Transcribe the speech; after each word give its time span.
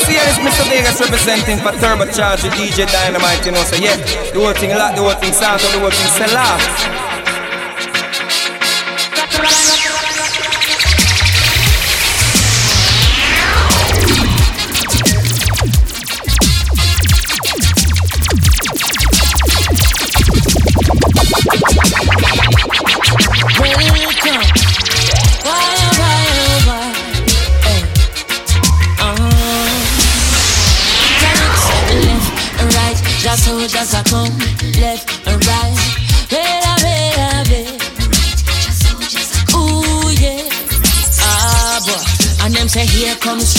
Selassie 0.00 0.30
is 0.30 0.38
Mr. 0.38 0.68
Vegas 0.68 1.00
representing 1.00 1.58
for 1.58 1.72
Turbocharge 1.72 2.48
DJ 2.50 2.90
Dynamite, 2.90 3.44
you 3.44 3.52
know. 3.52 3.62
So 3.64 3.76
yeah, 3.76 3.96
the 4.32 4.40
whole 4.40 4.52
thing 4.52 4.70
lock, 4.70 4.94
the 4.94 5.02
whole 5.02 5.14
thing 5.14 5.32
sound, 5.32 5.60
the 5.60 5.78
whole 5.78 5.90
thing 5.90 6.06
sell 6.08 6.36
off. 6.36 6.99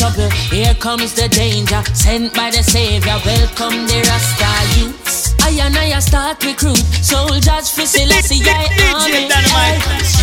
Trouble, 0.02 0.32
here 0.50 0.74
comes 0.74 1.14
the 1.14 1.28
danger. 1.30 1.82
Sent 1.94 2.34
by 2.34 2.50
the 2.50 2.64
Savior, 2.64 3.18
welcome 3.24 3.86
the 3.86 4.00
Rasta 4.10 4.52
youths. 4.78 5.36
I 5.46 5.52
and 5.66 5.78
I 5.78 6.00
start 6.00 6.44
recruit 6.44 6.84
soldiers 7.12 7.70
for 7.70 7.86
Selassie 7.86 8.42
I 8.62 8.66
army. 8.98 9.30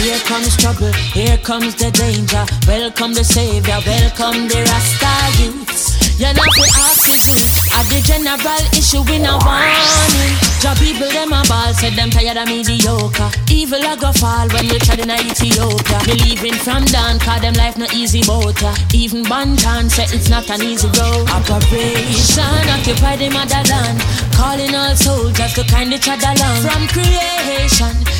Here 0.02 0.20
comes 0.30 0.56
trouble, 0.56 0.92
here 1.14 1.38
comes 1.38 1.76
the 1.76 1.90
danger. 1.92 2.44
Welcome 2.66 3.12
the 3.14 3.24
Savior, 3.24 3.78
welcome 3.86 4.48
the 4.50 4.60
Rasta 4.68 5.14
youths. 5.42 5.77
You 6.18 6.34
know 6.34 6.42
we 6.58 6.66
ask 6.74 7.06
too. 7.06 7.70
Have 7.70 7.86
the 7.94 8.02
general 8.02 8.62
issue 8.74 9.06
in 9.06 9.22
a 9.22 9.38
warning. 9.38 10.34
Job 10.58 10.74
people 10.82 11.06
them 11.06 11.30
a 11.30 11.46
ball, 11.46 11.70
said 11.78 11.94
them 11.94 12.10
tired 12.10 12.36
of 12.36 12.50
mediocre. 12.50 13.30
Evil 13.46 13.78
a 13.78 13.94
go 13.94 14.10
fall 14.18 14.50
when 14.50 14.66
we 14.66 14.82
tried 14.82 14.98
in 14.98 15.14
Ethiopia. 15.14 15.98
Believing 16.02 16.58
from 16.58 16.82
down, 16.90 17.22
cause 17.22 17.40
them 17.40 17.54
life 17.54 17.78
no 17.78 17.86
easy 17.94 18.26
boat 18.26 18.58
ya. 18.60 18.74
Even 18.92 19.22
Banton 19.22 19.86
said 19.86 20.10
eh, 20.10 20.16
it's 20.18 20.28
not 20.28 20.50
an 20.50 20.60
easy 20.66 20.90
road. 20.98 21.30
Operation 21.30 22.66
occupy 22.66 23.14
the 23.14 23.30
motherland. 23.30 24.02
Calling 24.34 24.74
all 24.74 24.96
soldiers 24.98 25.54
to 25.54 25.62
kind 25.70 25.94
each 25.94 26.08
other 26.10 26.34
along. 26.34 26.66
From 26.66 26.82
creation, 26.90 27.37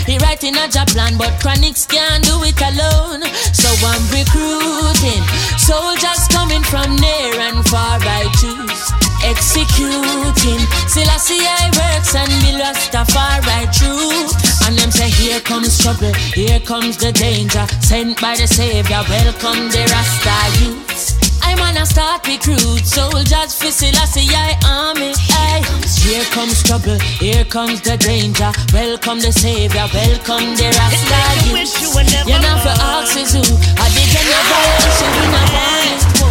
he 0.06 0.18
writing 0.18 0.56
a 0.56 0.68
job 0.68 0.88
plan, 0.88 1.16
but 1.16 1.32
chronics 1.40 1.86
can't 1.86 2.24
do 2.24 2.42
it 2.42 2.60
alone. 2.60 3.22
So 3.52 3.68
I'm 3.86 4.02
recruiting 4.10 5.22
soldiers 5.58 6.26
coming 6.28 6.62
from 6.62 6.96
near 6.96 7.34
and 7.38 7.66
far. 7.68 7.98
I 8.00 8.26
choose 8.40 9.08
executing. 9.22 10.62
Selassie 10.88 11.44
I 11.44 11.68
see 11.68 11.78
works 11.78 12.14
and 12.14 12.32
be 12.42 12.56
Rastafari 12.56 13.68
true. 13.76 14.26
And 14.66 14.78
them 14.78 14.90
say, 14.90 15.10
Here 15.10 15.40
comes 15.40 15.78
trouble, 15.78 16.12
here 16.34 16.60
comes 16.60 16.96
the 16.96 17.12
danger. 17.12 17.66
Sent 17.80 18.20
by 18.20 18.36
the 18.36 18.46
Savior, 18.46 19.02
welcome 19.08 19.68
the 19.70 19.86
Rasta 19.92 20.64
youths. 20.64 21.27
I'm 21.48 21.60
on 21.60 21.80
a 21.80 21.86
start 21.86 22.26
recruit 22.28 22.84
soldiers 22.84 23.56
for 23.56 23.70
Selassie 23.72 24.28
I 24.36 24.52
army. 24.68 25.12
Aye. 25.16 25.64
Here 26.04 26.24
comes 26.36 26.62
trouble, 26.62 26.98
here 26.98 27.44
comes 27.44 27.80
the 27.80 27.96
danger. 27.96 28.52
Welcome 28.74 29.20
the 29.20 29.32
Savior, 29.32 29.88
welcome 29.94 30.52
the 30.60 30.68
Rasta 30.76 31.20
youths. 31.48 32.28
You're 32.28 32.44
not 32.44 32.60
for 32.60 32.76
oxes 32.84 33.32
who 33.32 33.40
I 33.80 33.88
did 33.96 34.08
generation 34.12 35.10
in 35.24 35.32
a 35.32 35.44
morning. 35.48 36.28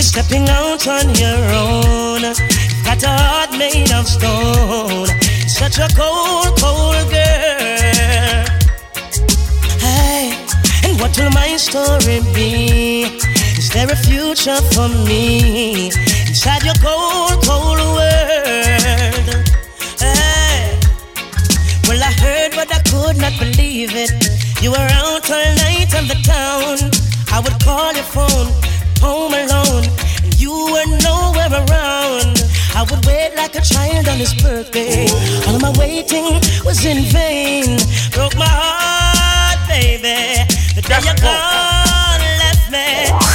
stepping 0.00 0.48
out 0.48 0.88
on 0.88 1.14
your 1.14 1.42
own. 1.52 2.45
Stone. 4.06 5.06
Such 5.48 5.78
a 5.78 5.88
cold, 5.94 6.56
cold 6.58 7.10
girl. 7.10 8.44
Hey, 9.82 10.32
and 10.84 11.00
what 11.00 11.16
will 11.18 11.30
my 11.30 11.56
story 11.56 12.20
be? 12.34 13.04
Is 13.58 13.70
there 13.70 13.90
a 13.90 13.96
future 13.96 14.60
for 14.72 14.88
me 14.88 15.88
inside 16.28 16.62
your 16.62 16.78
cold, 16.80 17.42
cold 17.44 17.78
world? 17.96 19.28
Hey, 19.98 20.78
well 21.88 22.02
I 22.02 22.12
heard, 22.22 22.52
but 22.54 22.68
I 22.72 22.80
could 22.90 23.16
not 23.18 23.34
believe 23.38 23.92
it. 23.94 24.12
You 24.62 24.70
were 24.70 24.88
out 25.02 25.30
all 25.30 25.50
night 25.66 25.94
on 25.94 26.06
the 26.06 26.18
town. 26.22 26.90
I 27.32 27.40
would 27.40 27.58
call 27.64 27.92
your 27.92 28.04
phone 28.04 28.52
home 29.00 29.34
alone 29.34 30.05
you 30.36 30.52
were 30.52 30.86
nowhere 31.02 31.50
around. 31.50 32.44
I 32.74 32.86
would 32.88 33.04
wait 33.06 33.34
like 33.36 33.54
a 33.56 33.60
child 33.62 34.08
on 34.08 34.18
his 34.18 34.34
birthday. 34.34 35.06
All 35.46 35.54
of 35.54 35.62
my 35.62 35.72
waiting 35.78 36.40
was 36.64 36.84
in 36.84 37.04
vain. 37.04 37.78
Broke 38.12 38.36
my 38.36 38.46
heart, 38.48 39.68
baby. 39.68 40.44
The 40.74 40.82
day 40.82 41.00
you 41.00 41.14
gone 41.20 42.20
left 42.42 42.70
me. 42.70 43.25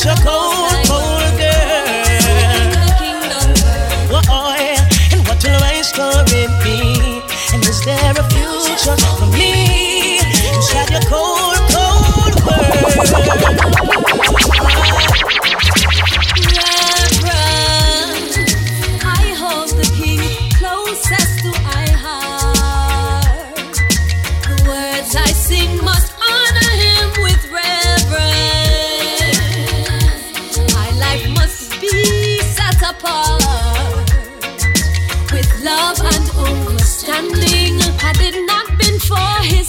Such 0.00 0.18
a 0.18 0.22
cold, 0.24 0.72
cold 0.88 1.36
girl. 1.36 1.84
Whoa, 4.08 4.54
and 5.12 5.28
what 5.28 5.44
will 5.44 5.60
my 5.60 5.82
story 5.82 6.46
be? 6.64 7.22
And 7.52 7.62
is 7.68 7.84
there 7.84 8.12
a 8.16 8.24
future 8.30 8.96
for 9.18 9.26
me 9.26 10.18
inside 10.54 10.90
your 10.90 11.02
cold, 11.02 11.58
cold 11.68 12.34
world? 12.46 13.89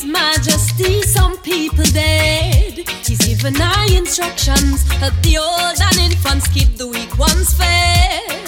His 0.01 0.11
majesty, 0.11 1.01
some 1.03 1.37
people 1.39 1.83
dead. 1.85 2.77
He's 3.05 3.19
given 3.19 3.59
our 3.61 3.85
instructions. 3.95 4.83
Help 4.93 5.13
the 5.21 5.37
old 5.37 5.77
and 5.81 5.97
infants, 6.11 6.47
keep 6.47 6.77
the 6.77 6.87
weak 6.87 7.17
ones 7.17 7.53
fed. 7.53 8.47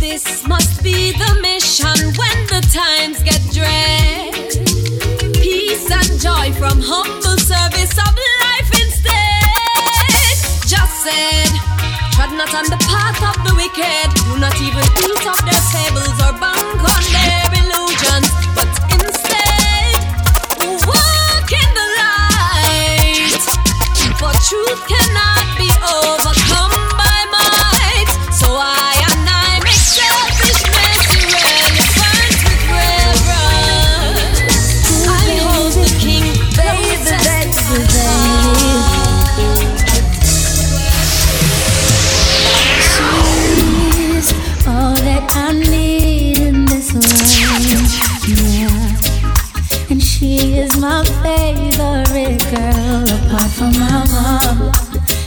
This 0.00 0.46
must 0.46 0.82
be 0.82 1.12
the 1.12 1.38
mission 1.42 1.96
when 2.18 2.38
the 2.52 2.62
times 2.70 3.22
get 3.22 3.40
dread. 3.52 4.34
Peace 5.34 5.90
and 5.90 6.20
joy 6.20 6.52
from 6.58 6.80
humble 6.80 7.38
service 7.38 7.96
of 7.98 8.12
life 8.42 8.70
instead. 8.82 10.36
Just 10.66 10.94
said, 11.02 11.52
tread 12.14 12.32
not 12.36 12.54
on 12.54 12.66
the 12.66 12.80
path 12.86 13.20
of 13.30 13.36
the 13.46 13.54
wicked. 13.54 14.08
Do 14.26 14.38
not 14.38 14.56
even 14.60 14.84
eat 15.06 15.26
of 15.26 15.40
their 15.46 15.62
tables 15.72 16.18
or 16.22 16.38
bank 16.38 16.71
I 45.52 45.54
need 45.54 46.38
in 46.38 46.64
this 46.64 46.94
world. 46.94 47.12
Yeah, 48.26 49.90
and 49.90 50.02
she 50.02 50.56
is 50.56 50.78
my 50.78 51.04
favorite 51.22 52.40
girl 52.48 53.04
apart 53.16 53.50
from 53.50 53.72
my 53.78 54.00
mom. 54.14 54.72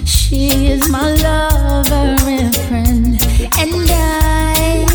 She 0.04 0.66
is 0.74 0.90
my 0.90 1.14
lover 1.22 2.18
and 2.28 2.56
friend, 2.66 3.22
and 3.60 3.92
I, 3.92 4.86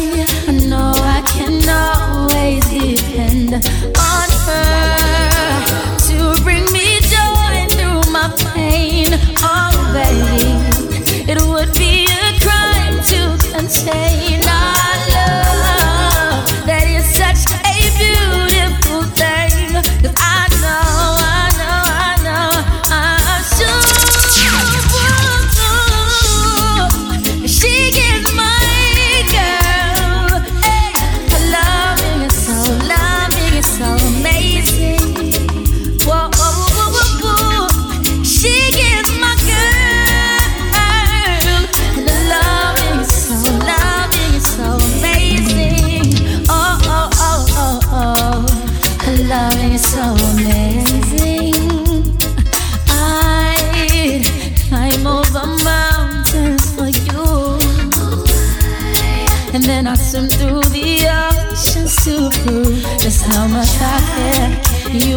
know 0.69 0.94
I 0.97 1.23
can 1.31 1.62
always 1.69 2.65
depend 2.69 3.55
on 3.55 4.29
her 4.47 4.97
to 6.09 6.43
bring 6.43 6.65
me 6.73 6.99
joy 7.15 7.69
through 7.76 8.03
my 8.11 8.35
pain. 8.53 9.15
Oh, 9.47 9.71
babe, 9.94 11.29
it 11.29 11.41
would 11.47 11.73
be 11.75 12.09
a 12.11 12.37
crime 12.41 12.99
to 13.11 13.38
contain. 13.53 14.30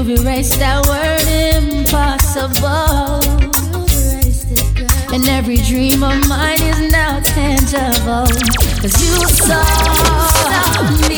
You've 0.05 0.19
erased 0.25 0.59
that 0.59 0.85
word 0.85 1.23
impossible. 1.63 3.23
And 5.13 5.25
every 5.29 5.55
dream 5.55 6.03
of 6.03 6.27
mine 6.27 6.61
is 6.61 6.91
now 6.91 7.21
tangible. 7.21 8.27
Cause 8.83 8.99
you 8.99 9.15
saw 9.29 9.63
me 11.07 11.12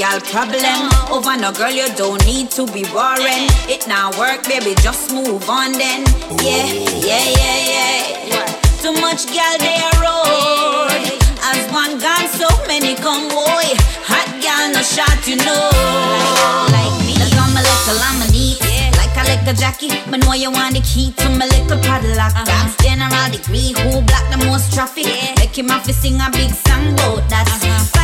gal 0.00 0.20
problem. 0.32 0.88
Over 1.12 1.36
no 1.36 1.52
girl, 1.52 1.70
you 1.70 1.84
don't 1.92 2.24
need 2.24 2.50
to 2.56 2.64
be 2.72 2.88
worrying. 2.96 3.52
It 3.68 3.84
now 3.86 4.08
work, 4.16 4.48
baby, 4.48 4.72
just 4.80 5.12
move 5.12 5.44
on 5.44 5.72
then. 5.76 6.08
Yeah, 6.40 6.64
yeah, 7.04 7.28
yeah, 7.36 8.32
yeah. 8.32 8.48
Too 8.80 8.96
much 8.96 9.28
gal 9.28 9.60
they 9.60 9.76
a 9.76 9.92
road. 10.00 11.04
As 11.44 11.60
one 11.68 12.00
gone, 12.00 12.28
so 12.32 12.48
many 12.64 12.96
come 12.96 13.28
boy. 13.28 13.68
Hot 14.08 14.30
gal 14.40 14.72
no 14.72 14.80
shot, 14.80 15.20
you 15.28 15.36
know. 15.36 15.68
Like 16.72 16.96
me, 17.04 17.20
I'm 17.20 17.52
a 17.52 17.60
little, 17.60 18.00
I'm 18.00 18.24
a 18.24 18.26
neat. 18.32 18.56
Like 18.96 19.12
I 19.20 19.28
like 19.28 19.44
a 19.44 19.52
Jackie, 19.52 19.92
but 20.08 20.24
know 20.24 20.32
you 20.32 20.50
want 20.50 20.72
the 20.72 20.80
key 20.80 21.12
to 21.20 21.28
my 21.28 21.44
little 21.44 21.76
padlock. 21.84 22.32
That's 22.48 22.72
general 22.80 23.28
degree, 23.28 23.76
who 23.76 24.00
block 24.00 24.24
the 24.32 24.40
most 24.48 24.72
traffic? 24.72 25.12
Make 25.36 25.58
him 25.58 25.68
have 25.68 25.84
to 25.84 25.92
sing 25.92 26.16
a 26.24 26.30
big 26.32 26.54
song 26.56 26.88
about 26.94 27.28
that. 27.28 27.44
Fire, 27.92 27.99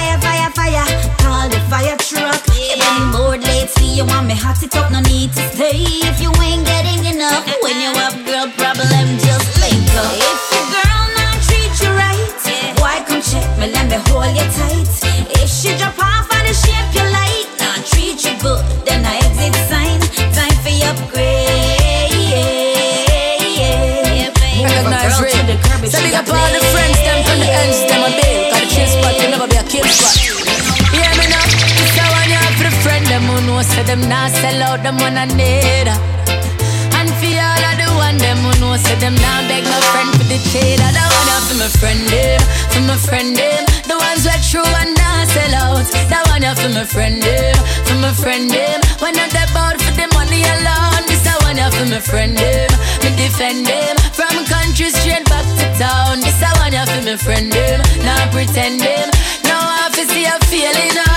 fire, 0.66 0.86
call 1.18 1.48
the 1.48 1.60
fire 1.70 1.96
truck. 1.98 2.42
You 2.54 2.82
been 2.82 3.12
bored 3.12 3.42
lately, 3.44 3.86
you 3.94 4.04
want 4.04 4.26
me 4.26 4.34
hot 4.34 4.62
it 4.62 4.74
up, 4.76 4.90
no 4.90 5.00
need 5.00 5.32
to 5.34 5.42
stay. 5.54 5.78
If 6.10 6.20
you 6.20 6.30
ain't 6.42 6.66
getting 6.66 7.04
enough, 7.14 7.46
uh-uh. 7.46 7.62
when 7.62 7.76
you 7.80 7.90
have 7.94 8.16
girl 8.26 8.48
problem, 8.58 9.06
just 9.22 9.46
link 9.62 9.86
up. 9.94 10.10
If 10.10 10.40
your 10.52 10.66
girl 10.74 11.04
not 11.18 11.36
treat 11.46 11.74
you 11.82 11.90
right, 11.94 12.42
why 12.82 13.04
come 13.06 13.22
check 13.22 13.46
me, 13.58 13.70
let 13.70 13.86
me 13.90 13.98
hold 14.10 14.34
you 14.34 14.46
tight. 14.58 14.90
If 15.38 15.48
she 15.50 15.76
drop 15.78 15.98
off 15.98 16.26
of 16.34 16.42
the 16.46 16.54
shape 16.54 16.90
you 16.96 17.06
like, 17.14 17.46
not 17.62 17.86
treat 17.86 18.18
you 18.24 18.34
good, 18.42 18.62
then 18.86 19.06
I 19.06 19.22
exit 19.22 19.54
sign. 19.70 20.00
Time 20.34 20.56
for 20.62 20.74
your 20.74 20.90
upgrade. 20.90 21.46
Recognize 24.66 25.20
real. 25.22 25.36
So 25.86 26.02
big 26.02 26.14
up 26.14 26.26
all 26.26 26.50
the 26.50 26.65
say 33.76 33.84
them 33.84 34.00
not 34.08 34.32
sell 34.32 34.62
out, 34.62 34.80
them 34.82 34.96
one 34.96 35.20
I 35.20 35.28
need. 35.36 35.88
And 36.96 37.10
for 37.20 37.36
all 37.36 37.64
of 37.68 37.76
the 37.76 37.88
one, 38.00 38.16
them 38.16 38.40
who 38.40 38.52
know, 38.56 38.72
say 38.80 38.96
them 38.96 39.12
not 39.20 39.44
beg 39.48 39.64
no 39.68 39.76
friend 39.92 40.10
for 40.16 40.24
the 40.24 40.38
trade. 40.48 40.80
I 40.80 40.90
don't 40.96 41.12
want 41.28 41.44
for 41.44 41.56
my 41.60 41.68
friend, 41.76 42.00
them, 42.08 42.40
for 42.72 42.82
my 42.88 42.96
friend, 42.96 43.36
them. 43.36 43.62
The 43.84 43.96
ones 44.00 44.24
who 44.24 44.32
are 44.32 44.44
true 44.48 44.72
and 44.80 44.96
not 44.96 45.28
sell 45.28 45.54
out. 45.60 45.84
That 46.08 46.24
one 46.32 46.40
you 46.40 46.56
for 46.56 46.72
my 46.72 46.84
friend, 46.88 47.20
them, 47.20 47.56
for 47.84 47.96
my 48.00 48.12
friend, 48.16 48.48
them. 48.48 48.80
When 49.04 49.12
I'm 49.20 49.28
about 49.28 49.76
for 49.76 49.92
the 49.92 50.08
money 50.16 50.40
alone, 50.56 51.04
this 51.04 51.28
a 51.28 51.36
one 51.44 51.60
you 51.60 51.68
for 51.76 51.86
my 51.92 52.00
friend, 52.00 52.32
them. 52.32 52.72
Me 53.04 53.12
defend 53.12 53.68
them 53.68 53.94
from 54.16 54.32
country 54.48 54.88
straight 54.88 55.28
back 55.28 55.44
to 55.60 55.66
town. 55.76 56.24
This 56.24 56.40
a 56.40 56.48
one 56.64 56.72
you 56.72 56.84
for 56.88 57.02
my 57.04 57.16
friend, 57.20 57.52
them. 57.52 57.84
Not 58.08 58.32
pretend 58.32 58.80
them. 58.80 59.12
Now 59.44 59.60
I 59.60 59.92
feel 59.92 60.08
see 60.08 60.24
a 60.24 60.34
feeling, 60.48 60.96
uh. 60.96 61.15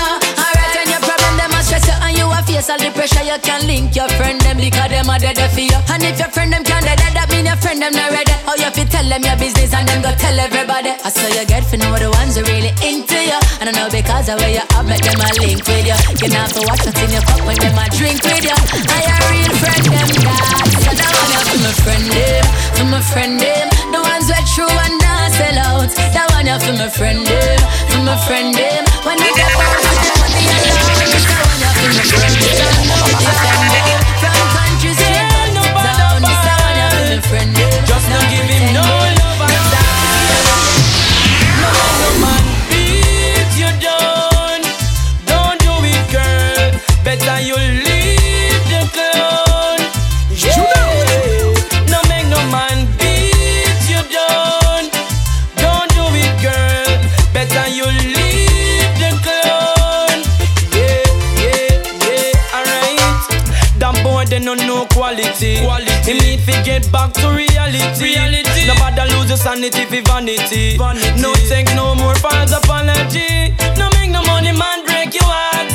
Face 2.60 2.70
all 2.70 2.78
the 2.78 2.90
pressure. 2.92 3.24
You 3.24 3.38
can 3.40 3.64
link 3.66 3.96
your 3.96 4.08
friend 4.20 4.40
them 4.44 4.60
because 4.60 4.90
them 4.92 5.08
a 5.08 5.16
dead 5.16 5.40
for 5.52 5.64
you. 5.64 5.78
And 5.88 6.04
if 6.04 6.20
your 6.20 6.28
friend 6.28 6.52
them 6.52 6.62
can't 6.64 6.84
dead, 6.84 7.00
that 7.00 7.28
mean 7.32 7.48
your 7.48 7.56
friend 7.56 7.80
them 7.80 7.92
not 7.96 8.12
ready. 8.12 8.36
How 8.44 8.54
you 8.54 8.68
fi 8.76 8.84
tell 8.84 9.06
them 9.08 9.22
your 9.24 9.36
business 9.40 9.72
and 9.72 9.88
them 9.88 10.04
go 10.04 10.12
tell 10.20 10.36
everybody. 10.36 10.92
I 10.92 11.08
saw 11.08 11.28
you 11.32 11.44
get 11.48 11.64
for 11.64 11.80
know 11.80 11.96
the 11.96 12.12
ones 12.12 12.36
who 12.36 12.44
really 12.44 12.72
into 12.84 13.16
you. 13.16 13.40
And 13.60 13.68
I 13.68 13.72
know 13.72 13.88
because 13.88 14.28
of 14.28 14.36
where 14.40 14.52
you 14.52 14.64
have, 14.76 14.84
make 14.84 15.04
them 15.04 15.20
a 15.20 15.28
link 15.40 15.64
with 15.64 15.88
you. 15.88 15.98
You 16.20 16.28
not 16.28 16.52
have 16.52 16.54
to 16.60 16.62
watch 16.68 16.84
what's 16.84 17.00
in 17.00 17.10
your 17.10 17.24
cup 17.24 17.40
when 17.48 17.56
them 17.56 17.80
a 17.80 17.84
drink 17.96 18.20
with 18.20 18.44
you. 18.44 18.56
I 18.92 19.00
a 19.08 19.16
real 19.32 19.54
friend 19.56 19.84
them 19.88 20.08
God. 20.20 20.66
So 20.84 20.92
that 20.92 21.10
one 21.16 21.30
you 21.32 21.42
for 21.48 21.58
my 21.64 21.72
friend 21.80 22.04
them, 22.12 22.44
for 22.76 22.86
my 22.92 23.00
friend 23.00 23.34
them. 23.40 23.66
The 23.88 24.00
ones 24.04 24.26
who 24.28 24.36
are 24.36 24.48
true 24.52 24.76
and 24.84 24.96
not 25.00 25.32
sell 25.32 25.58
out. 25.64 25.90
That 26.12 26.28
one 26.36 26.44
you 26.44 26.58
for 26.60 26.74
my 26.76 26.88
friend 26.92 27.20
them, 27.24 27.60
for 27.88 28.00
my 28.04 28.16
friend 28.28 28.52
them. 28.52 28.84
When 29.06 29.16
I 29.16 29.30
get 29.32 29.89
one 32.02 32.30
you 34.04 34.09
quality. 65.40 65.64
Quality. 65.64 66.10
Him 66.10 66.18
need 66.18 66.40
to 66.40 66.52
get 66.64 66.92
back 66.92 67.12
to 67.14 67.28
reality. 67.28 68.04
Reality. 68.04 68.66
No 68.66 68.74
matter 68.74 69.06
lose 69.16 69.28
your 69.28 69.38
sanity 69.38 69.84
for 69.86 70.02
vanity. 70.02 70.76
vanity. 70.76 71.20
No 71.20 71.32
take 71.48 71.74
no 71.74 71.94
more 71.94 72.14
false 72.16 72.52
apology. 72.52 73.54
No 73.76 73.88
make 73.96 74.10
no 74.10 74.22
money 74.24 74.52
man 74.52 74.84
break 74.84 75.14
your 75.14 75.24
heart. 75.24 75.69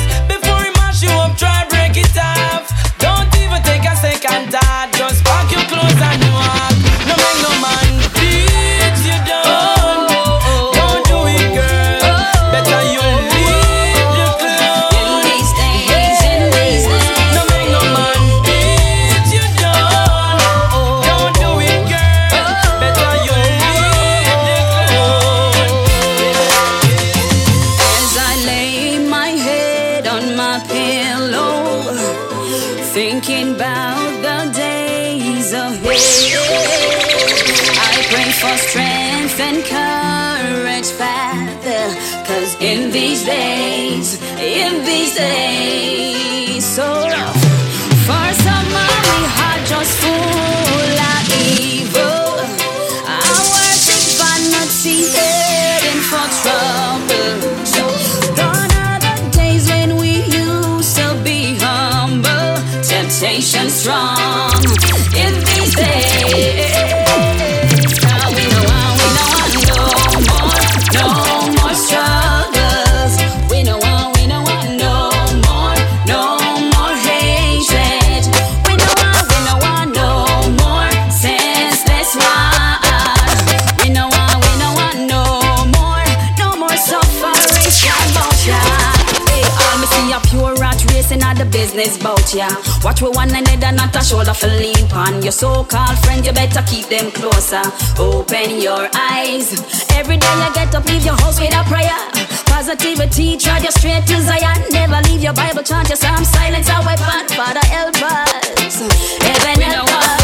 Business 91.86 92.02
bout 92.02 92.34
ya. 92.34 92.48
Watch 92.82 93.02
we 93.02 93.08
one 93.10 93.30
another, 93.30 93.72
not 93.72 93.94
a 93.94 94.02
shoulder 94.02 94.34
for 94.34 94.48
lean 94.48 94.90
on. 94.92 95.22
Your 95.22 95.32
so-called 95.32 95.98
friend, 96.04 96.24
you 96.24 96.32
better 96.32 96.62
keep 96.66 96.86
them 96.86 97.10
closer. 97.10 97.62
Open 97.98 98.60
your 98.60 98.88
eyes. 98.94 99.54
Every 99.94 100.16
day 100.16 100.34
you 100.42 100.54
get 100.54 100.74
up, 100.74 100.84
leave 100.86 101.04
your 101.04 101.16
house 101.16 101.40
with 101.40 101.54
a 101.54 101.62
prayer. 101.64 101.98
Positivity, 102.46 103.36
drive 103.36 103.64
you 103.64 103.70
straight 103.70 104.06
to 104.06 104.20
Zion. 104.20 104.62
Never 104.70 105.00
leave 105.08 105.22
your 105.22 105.34
Bible, 105.34 105.62
chant 105.62 105.88
your 105.88 105.96
psalm, 105.96 106.24
silence 106.24 106.68
a 106.68 106.78
weapon. 106.84 107.28
Father, 107.36 107.64
help 107.66 107.96
us. 108.02 108.80
Heaven 109.22 109.60
help 109.62 109.88
us. 109.88 110.22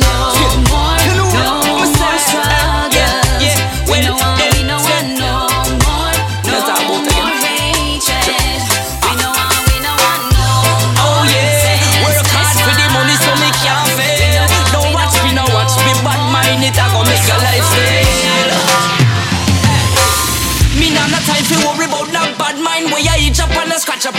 No 0.00 0.16
more, 0.70 0.98
no 1.16 1.64
more 2.00 2.18
struggles. 2.26 3.54
We 3.90 4.00
know 4.00 4.16
we 4.56 4.62
know 4.64 5.23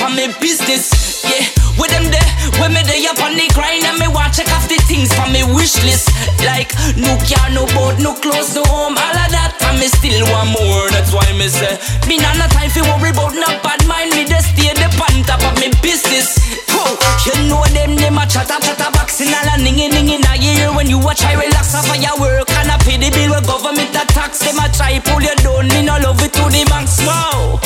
on 0.06 0.16
me 0.16 0.30
business. 0.40 0.94
Yeah, 1.26 1.50
with 1.82 1.90
them 1.90 2.06
there, 2.14 2.32
when 2.62 2.78
me 2.78 2.86
there 2.86 3.02
up 3.10 3.18
on 3.26 3.34
the 3.34 3.50
grind 3.58 3.82
and 3.90 3.98
me 3.98 4.06
want 4.06 4.38
check 4.38 4.46
off 4.54 4.70
the 4.70 4.78
things 4.86 5.10
from 5.18 5.34
me 5.34 5.42
wish 5.42 5.74
list. 5.82 6.14
Like 6.46 6.70
no 6.94 7.18
car, 7.26 7.50
no 7.50 7.66
boat, 7.74 7.98
no 7.98 8.14
clothes, 8.14 8.54
no 8.54 8.62
home, 8.70 8.94
all 8.94 9.18
of 9.18 9.30
that. 9.34 9.58
And 9.66 9.82
me 9.82 9.90
still 9.90 10.22
want 10.30 10.54
more. 10.54 10.86
That's 10.94 11.10
why 11.10 11.26
me 11.34 11.50
say 11.50 11.82
me 12.06 12.22
nah 12.22 12.38
no 12.38 12.46
time 12.54 12.70
fi 12.70 12.86
worry 12.86 13.10
about 13.10 13.34
no 13.34 13.50
bad 13.66 13.82
mind. 13.90 14.14
Me 14.14 14.30
just 14.30 14.54
stay 14.54 14.70
the 14.78 14.86
on 14.86 15.26
top 15.26 15.42
of 15.42 15.58
me 15.58 15.74
business. 15.82 16.38
Whoa, 16.70 16.94
you 17.26 17.50
know 17.50 17.66
them 17.74 17.98
them 17.98 18.22
a 18.22 18.30
chatter 18.30 18.62
chatter 18.62 18.92
boxing 18.94 19.34
all 19.34 19.50
a 19.50 19.58
ning 19.58 19.82
ning 19.90 20.22
in 20.22 20.22
a 20.22 20.34
ear 20.38 20.70
when 20.78 20.86
you 20.86 21.02
a 21.02 21.14
try 21.18 21.34
relax 21.34 21.74
off 21.74 21.90
of 21.90 21.98
your 21.98 22.14
work 22.22 22.52
and 22.62 22.70
a 22.70 22.78
pay 22.86 23.02
the 23.02 23.10
bill 23.10 23.34
with 23.34 23.50
government 23.50 23.90
a 23.98 24.06
tax. 24.14 24.46
Them 24.46 24.62
a 24.62 24.70
try 24.70 25.02
pull 25.02 25.24
you 25.24 25.34
down. 25.42 25.66
Me 25.74 25.82
no 25.82 25.98
love 25.98 26.22
it 26.22 26.30
to 26.38 26.46
the 26.54 26.62
max. 26.70 27.02
Wow, 27.02 27.58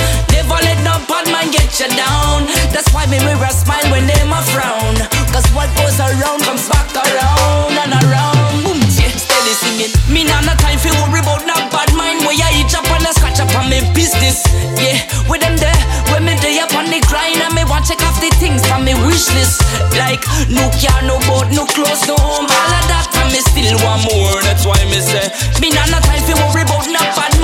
you 1.80 1.88
down. 1.96 2.44
That's 2.76 2.92
why 2.92 3.08
me 3.08 3.16
a 3.24 3.52
smile 3.56 3.88
when 3.88 4.04
them 4.04 4.36
a 4.36 4.44
frown. 4.52 5.00
Cause 5.32 5.48
what 5.56 5.72
goes 5.80 5.96
around 5.96 6.44
comes 6.44 6.68
back 6.68 6.92
around 6.92 7.72
and 7.72 7.96
around. 8.04 8.68
Boom, 8.68 8.80
yeah, 9.00 9.08
steady 9.16 9.56
singing. 9.56 9.94
Me 10.12 10.28
nah 10.28 10.44
no 10.44 10.52
time 10.60 10.76
fi 10.76 10.92
worry 11.00 11.24
about 11.24 11.48
no 11.48 11.56
bad 11.72 11.88
mind. 11.96 12.28
Where 12.28 12.36
you 12.36 12.50
each 12.60 12.76
up 12.76 12.84
and 12.92 13.08
a 13.08 13.16
scratch 13.16 13.40
up 13.40 13.56
on 13.56 13.72
me 13.72 13.80
business. 13.96 14.44
Yeah, 14.76 15.08
with 15.32 15.40
them 15.40 15.56
there, 15.56 15.84
when 16.12 16.28
me 16.28 16.36
there 16.44 16.60
up 16.68 16.76
on 16.76 16.92
the 16.92 17.00
grind 17.08 17.40
and 17.40 17.56
me 17.56 17.64
want 17.64 17.88
check 17.88 18.04
off 18.04 18.20
the 18.20 18.28
things 18.44 18.60
from 18.68 18.84
me 18.84 18.92
wish 19.08 19.32
list. 19.32 19.64
Like 19.96 20.20
no 20.52 20.68
car, 20.84 21.00
no 21.08 21.16
boat, 21.32 21.48
no 21.56 21.64
clothes, 21.64 22.04
no 22.04 22.20
home, 22.20 22.44
all 22.44 22.72
of 22.76 22.86
that. 22.92 23.08
And 23.24 23.32
me 23.32 23.40
still 23.40 23.80
want 23.88 24.04
more. 24.04 24.36
That's 24.44 24.68
why 24.68 24.84
me 24.92 25.00
say 25.00 25.32
me 25.64 25.72
nah 25.72 25.88
no 25.88 26.04
time 26.04 26.24
fi 26.28 26.36
worry 26.44 26.68
about 26.68 26.92
no 26.92 27.00
bad 27.16 27.39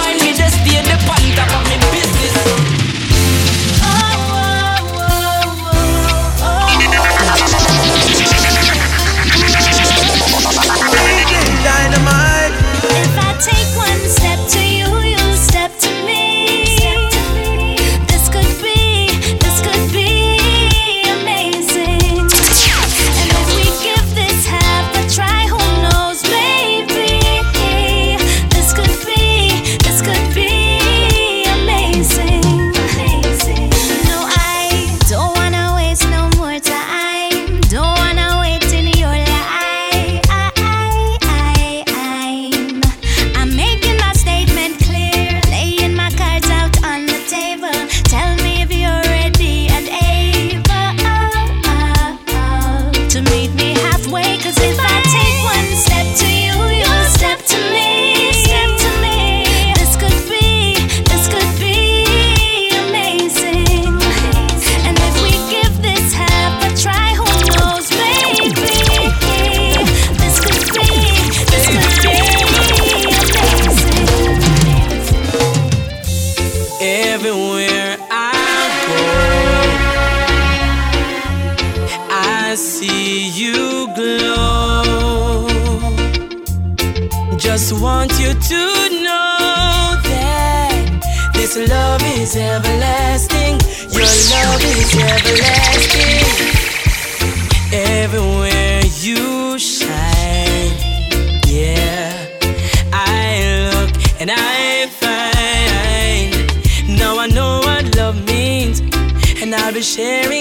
I'll 109.98 110.35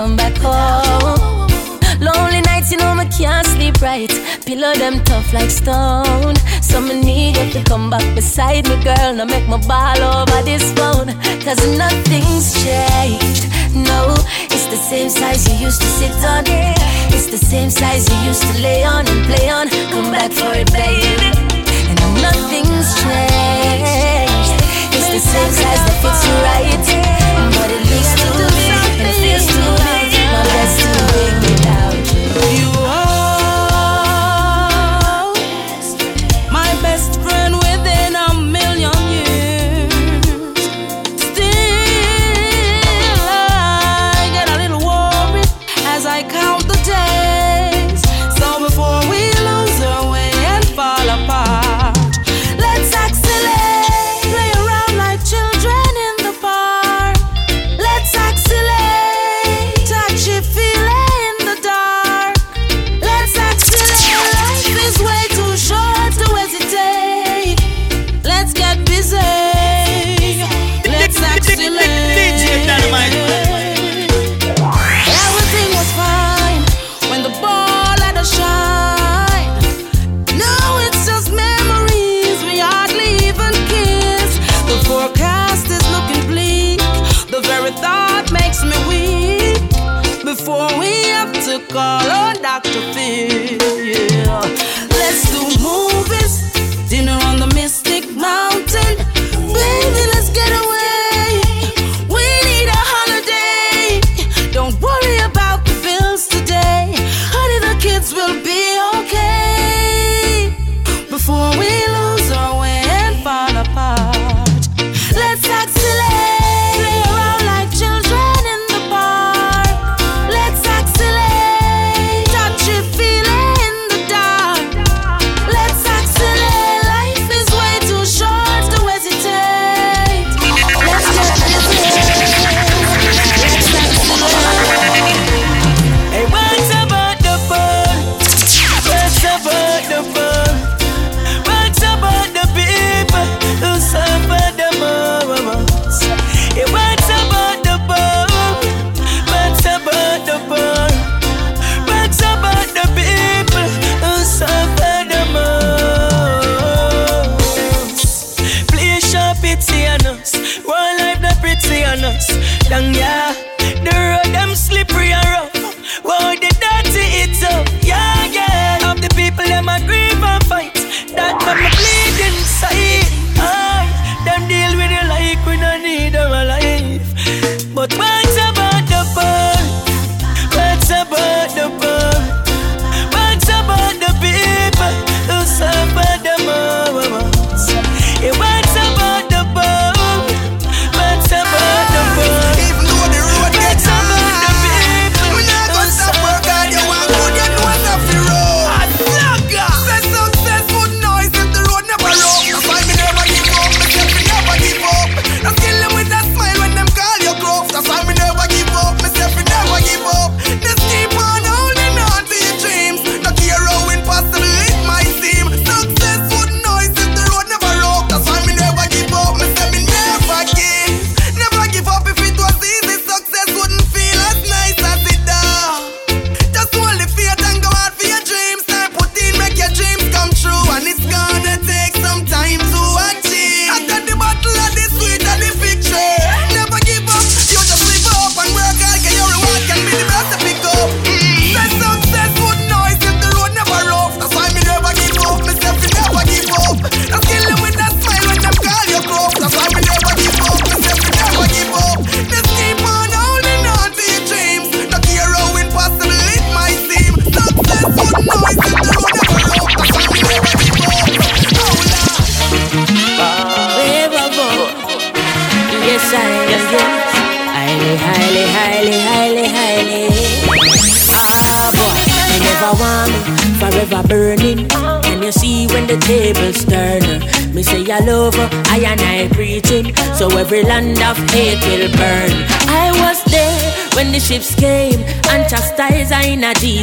come 0.00 0.16
back 0.16 0.36
home. 0.38 1.50
Lonely 2.00 2.40
nights, 2.40 2.72
you 2.72 2.78
know, 2.78 2.94
me 2.94 3.04
can't 3.18 3.46
sleep 3.46 3.82
right. 3.82 4.12
Pillow 4.46 4.72
them 4.82 5.04
tough 5.04 5.30
like 5.34 5.50
stone. 5.50 6.36
So 6.62 6.80
me 6.80 6.94
need 7.08 7.36
you 7.36 7.46
to 7.56 7.62
come 7.64 7.90
back 7.90 8.06
beside 8.14 8.64
me, 8.66 8.76
girl. 8.82 9.12
Now 9.18 9.26
make 9.26 9.46
my 9.46 9.60
ball 9.70 10.00
over 10.16 10.40
this 10.50 10.64
phone. 10.72 11.08
Cause 11.44 11.60
nothing's 11.76 12.46
changed. 12.64 13.44
No, 13.90 14.00
it's 14.54 14.68
the 14.72 14.80
same 14.90 15.10
size 15.10 15.42
you 15.48 15.66
used 15.66 15.82
to 15.82 15.90
sit 15.98 16.16
on. 16.32 16.44
It's 17.14 17.28
the 17.34 17.40
same 17.52 17.68
size 17.68 18.08
you 18.10 18.18
used 18.30 18.44
to 18.48 18.54
lay 18.62 18.82
on 18.84 19.04
and 19.06 19.20
play 19.28 19.50
on. 19.50 19.68
Come 19.92 20.10
back 20.16 20.32
for 20.32 20.52
it, 20.62 20.70
baby. 20.72 21.28
And 21.90 22.00
nothing's 22.24 22.88
changed. 23.04 24.56
It's 24.96 25.10
the 25.16 25.22
same 25.32 25.52
size 25.60 25.82
that 25.86 25.96
fits 26.02 26.22
you 26.26 26.36
right. 26.48 26.86
But 27.56 27.68
it 27.76 27.82
looks 27.92 28.12
to 28.16 28.54
be. 28.56 28.69
It's 29.12 29.44
still 29.44 29.74
too. 29.76 30.32
My 30.32 30.42
bed's 30.44 30.76
too 30.82 31.40
big. 31.40 31.49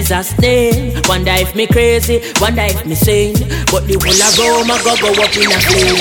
Jesus 0.07 0.39
name. 0.39 0.95
Wonder 1.03 1.35
if 1.35 1.53
me 1.53 1.67
crazy, 1.67 2.23
wonder 2.39 2.63
if 2.63 2.79
me 2.87 2.95
sane. 2.95 3.35
But 3.67 3.91
the 3.91 3.99
whole 3.99 4.07
of 4.07 4.39
Rome 4.39 4.71
go 4.79 4.95
go 5.03 5.11
up 5.19 5.35
in 5.35 5.51
a 5.51 5.59
flame. 5.67 5.99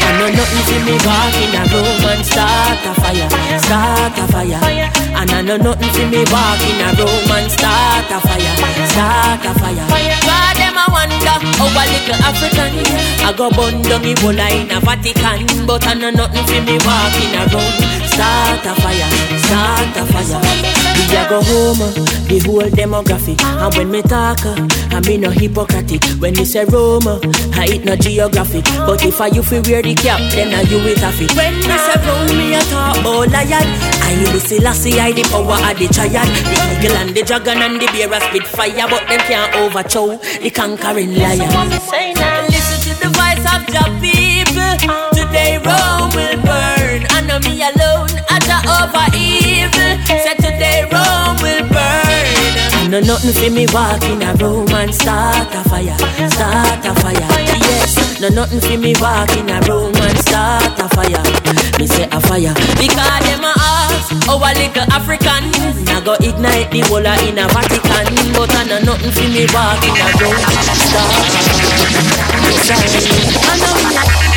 I 0.00 0.16
know 0.16 0.32
nothing 0.32 0.64
see 0.64 0.80
me 0.80 0.96
walk 1.04 1.36
in 1.36 1.52
a 1.52 1.62
room 1.68 2.08
and 2.08 2.24
start 2.24 2.80
a 2.88 2.92
fire, 2.96 3.28
start 3.60 4.16
a 4.16 4.24
fire. 4.32 4.88
And 5.12 5.28
I 5.28 5.42
know 5.44 5.60
nothing 5.60 5.92
see 5.92 6.08
me 6.08 6.24
walk 6.32 6.56
in 6.64 6.88
a 6.88 6.96
room 6.96 7.28
and 7.36 7.52
start 7.52 8.08
a 8.08 8.18
fire, 8.24 8.54
start 8.88 9.44
a 9.44 9.52
fire. 9.60 9.84
God 10.24 10.56
them 10.56 10.80
a 10.80 10.84
wonder 10.88 11.36
how 11.60 11.68
a 11.68 11.84
little 11.84 12.20
African 12.24 12.72
I 13.24 13.32
go 13.36 13.52
burn 13.52 13.84
down 13.84 14.08
Ebola 14.08 14.48
in 14.56 14.72
a 14.72 14.80
Vatican, 14.80 15.44
but 15.68 15.84
I 15.84 15.92
know 15.92 16.08
nothing 16.16 16.48
see 16.48 16.64
me 16.64 16.80
walk 16.80 17.12
in 17.20 17.36
a 17.36 17.44
room, 17.52 17.76
start 18.08 18.64
a 18.64 18.72
fire, 18.80 19.08
start 19.46 19.96
a 19.96 20.04
fire. 20.12 20.40
We 20.94 21.04
a 21.16 21.28
go 21.28 21.38
home, 21.42 21.82
the 22.28 22.38
whole 22.46 22.68
demographic. 22.70 23.40
And 23.42 23.74
when 23.76 23.90
me 23.90 24.02
talk, 24.02 24.44
uh, 24.44 24.56
I 24.90 25.00
mean 25.06 25.22
no 25.22 25.30
hypocritic. 25.30 26.02
When 26.20 26.34
me 26.34 26.44
say 26.44 26.64
Rome, 26.64 27.06
uh, 27.06 27.20
I 27.54 27.66
eat 27.72 27.84
no 27.84 27.96
geographic. 27.96 28.64
But 28.86 29.04
if 29.04 29.20
I 29.20 29.28
you 29.28 29.42
feel 29.42 29.62
wear 29.62 29.82
the 29.82 29.94
cap, 29.94 30.20
then 30.32 30.54
I 30.54 30.62
you 30.62 30.78
it 30.80 31.02
a 31.02 31.10
it. 31.22 31.30
When 31.36 31.54
me 31.54 31.76
say 31.78 31.96
Rome, 32.06 32.36
me 32.38 32.54
a 32.54 32.62
talk 32.66 32.98
about 32.98 33.30
lion. 33.30 33.68
I 34.02 34.14
the 34.32 34.40
Selassie, 34.40 35.00
I 35.00 35.12
the 35.12 35.22
power 35.30 35.58
of 35.58 35.78
the 35.78 35.86
triad. 35.88 36.28
The 36.28 36.56
eagle 36.78 36.96
and 36.96 37.10
the 37.14 37.22
dragon 37.22 37.58
and 37.62 37.80
the 37.80 37.86
bear 37.92 38.20
spit 38.20 38.46
fire, 38.46 38.86
but 38.88 39.06
them 39.08 39.20
can't 39.28 39.54
overthrow 39.56 40.16
the 40.42 40.50
conquering 40.50 41.14
lion. 41.14 41.50
Listen 42.50 42.78
to 42.86 42.92
the 43.02 43.10
voice 43.14 43.44
of 43.54 43.62
the 43.70 43.84
people. 44.02 44.74
Today 45.14 45.58
Rome 45.58 46.10
will 46.14 46.38
burn. 46.42 47.06
I 47.10 47.20
know 47.26 47.38
me 47.40 47.58
alone, 47.62 47.74
I 47.74 47.83
over 48.84 49.08
evil. 49.16 49.92
Said 50.04 50.36
today 50.36 50.84
Rome 50.92 51.40
will 51.40 51.64
burn. 51.72 52.52
I 52.84 52.86
know 52.90 53.00
nothing 53.00 53.32
for 53.32 53.50
me 53.50 53.66
walk 53.72 54.04
in 54.04 54.20
a 54.22 54.34
room 54.36 54.68
and 54.76 54.94
start 54.94 55.48
a 55.54 55.64
fire, 55.68 55.96
start 56.28 56.84
a 56.84 56.92
fire. 57.00 57.28
Yes, 57.64 58.20
no 58.20 58.28
nothing 58.28 58.60
for 58.60 58.76
me 58.76 58.92
walk 59.00 59.32
in 59.36 59.48
a 59.48 59.58
room 59.66 59.96
and 59.96 60.18
start 60.20 60.78
a 60.78 60.86
fire. 60.92 61.24
Me 61.78 61.86
say 61.86 62.06
a 62.12 62.20
fire 62.20 62.54
because 62.76 63.20
them 63.24 63.44
a 63.44 63.52
ask, 63.56 64.28
oh 64.28 64.36
a 64.36 64.50
little 64.52 64.86
African. 64.92 65.42
Now 65.88 66.00
go 66.04 66.14
ignite 66.20 66.70
the 66.70 66.84
whole 66.86 67.00
in 67.00 67.38
a 67.40 67.48
Vatican, 67.48 68.06
but 68.36 68.52
I 68.52 68.64
know 68.68 68.80
nothing 68.92 69.12
for 69.16 69.28
me 69.32 69.48
walk 69.52 69.82
in 69.82 69.96
a 69.96 70.08
room 70.20 70.38
start 70.84 71.32
a 71.32 71.48
fire. 71.48 72.04
I 72.64 72.84
I 73.48 73.58
know 73.58 74.33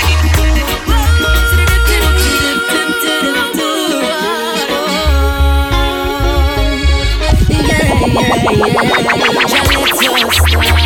Bright 8.48 10.77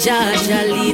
judge, 0.00 0.48
I 0.48 0.66
leave. 0.66 0.89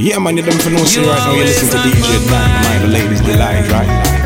Yeah, 0.00 0.18
man, 0.18 0.34
you 0.34 0.42
don't 0.42 0.58
for 0.62 0.70
no 0.70 0.78
right 0.78 0.96
now. 0.96 1.34
you 1.34 1.44
listen 1.44 1.68
to 1.68 1.76
DJ 1.76 2.26
Dan, 2.26 2.80
the 2.80 2.88
ladies' 2.88 3.20
delight, 3.20 3.70
right? 3.70 4.19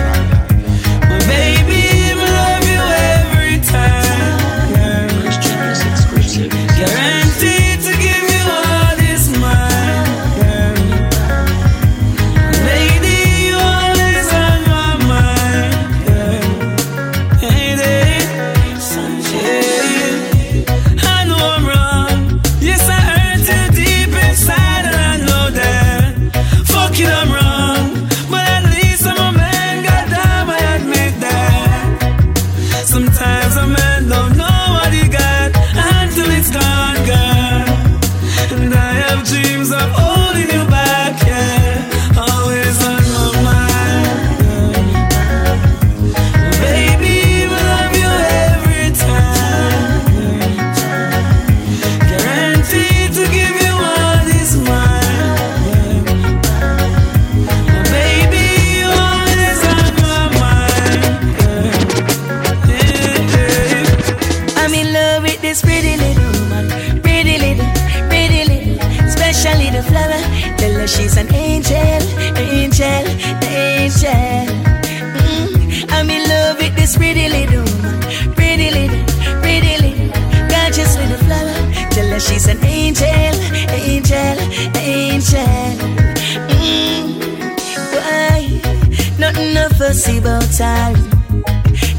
dirty 90.04 90.18
about. 90.18 90.96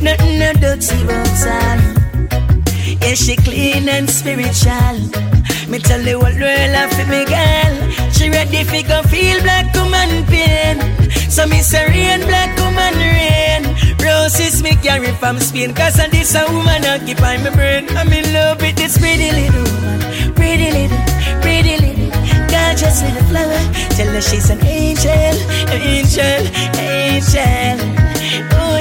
Nothing 0.02 0.40
no 0.40 0.54
dirty 0.54 1.02
about 1.04 1.28
her. 1.46 1.78
Yeah, 3.02 3.16
she 3.16 3.36
clean 3.36 3.90
and 3.90 4.10
spiritual. 4.10 4.98
Me 5.70 5.80
tell 5.80 6.02
the 6.02 6.16
world 6.16 6.38
real 6.38 6.76
for 6.90 7.08
me 7.10 7.26
girl. 7.26 8.12
She 8.12 8.30
ready 8.30 8.64
fi 8.64 8.84
go 8.84 9.02
feel 9.04 9.42
black 9.42 9.74
woman 9.74 10.26
pain. 10.28 10.78
So 11.30 11.48
me 11.48 11.62
say 11.62 11.86
rain, 11.88 12.22
black 12.28 12.58
woman 12.60 12.94
rain. 12.96 13.64
Roses 14.00 14.62
me 14.62 14.76
carry 14.76 15.12
from 15.14 15.40
Spain. 15.40 15.74
Cause 15.74 15.98
this 16.12 16.36
a 16.36 16.46
woman 16.52 16.86
occupy 16.86 17.38
my 17.38 17.50
brain. 17.50 17.88
I'm 17.98 18.12
in 18.14 18.34
love 18.34 18.62
with 18.62 18.76
this 18.76 18.98
pretty 18.98 19.32
little 19.32 19.64
woman, 19.64 20.34
pretty 20.36 20.72
little 20.72 21.15
gorgeous 22.66 23.02
little 23.04 23.24
flower. 23.30 23.62
Tell 23.96 24.12
her 24.14 24.22
she's 24.22 24.50
an 24.50 24.62
angel, 24.66 25.36
angel, 25.72 26.42
angel. 26.80 27.78
Oh, 28.58 28.78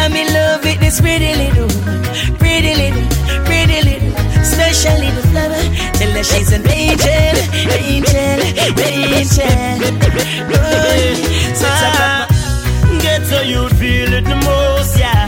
I'm 0.00 0.14
in 0.14 0.28
love 0.32 0.64
with 0.64 0.80
this 0.80 1.00
pretty 1.00 1.34
little 1.34 1.68
pretty 2.38 2.74
little, 2.82 3.06
pretty 3.44 3.80
little, 3.88 4.12
special 4.42 4.96
little 5.04 5.26
flower. 5.30 5.62
Tell 5.98 6.12
her 6.16 6.24
she's 6.24 6.52
an 6.52 6.66
angel, 6.70 7.34
angel, 7.84 8.40
angel. 8.90 9.80
Oh, 10.48 10.72
ah. 11.64 12.26
Get 13.02 13.22
so 13.26 13.40
you 13.42 13.68
feel 13.80 14.12
it 14.14 14.24
the 14.24 14.36
most, 14.48 14.98
yeah. 14.98 15.26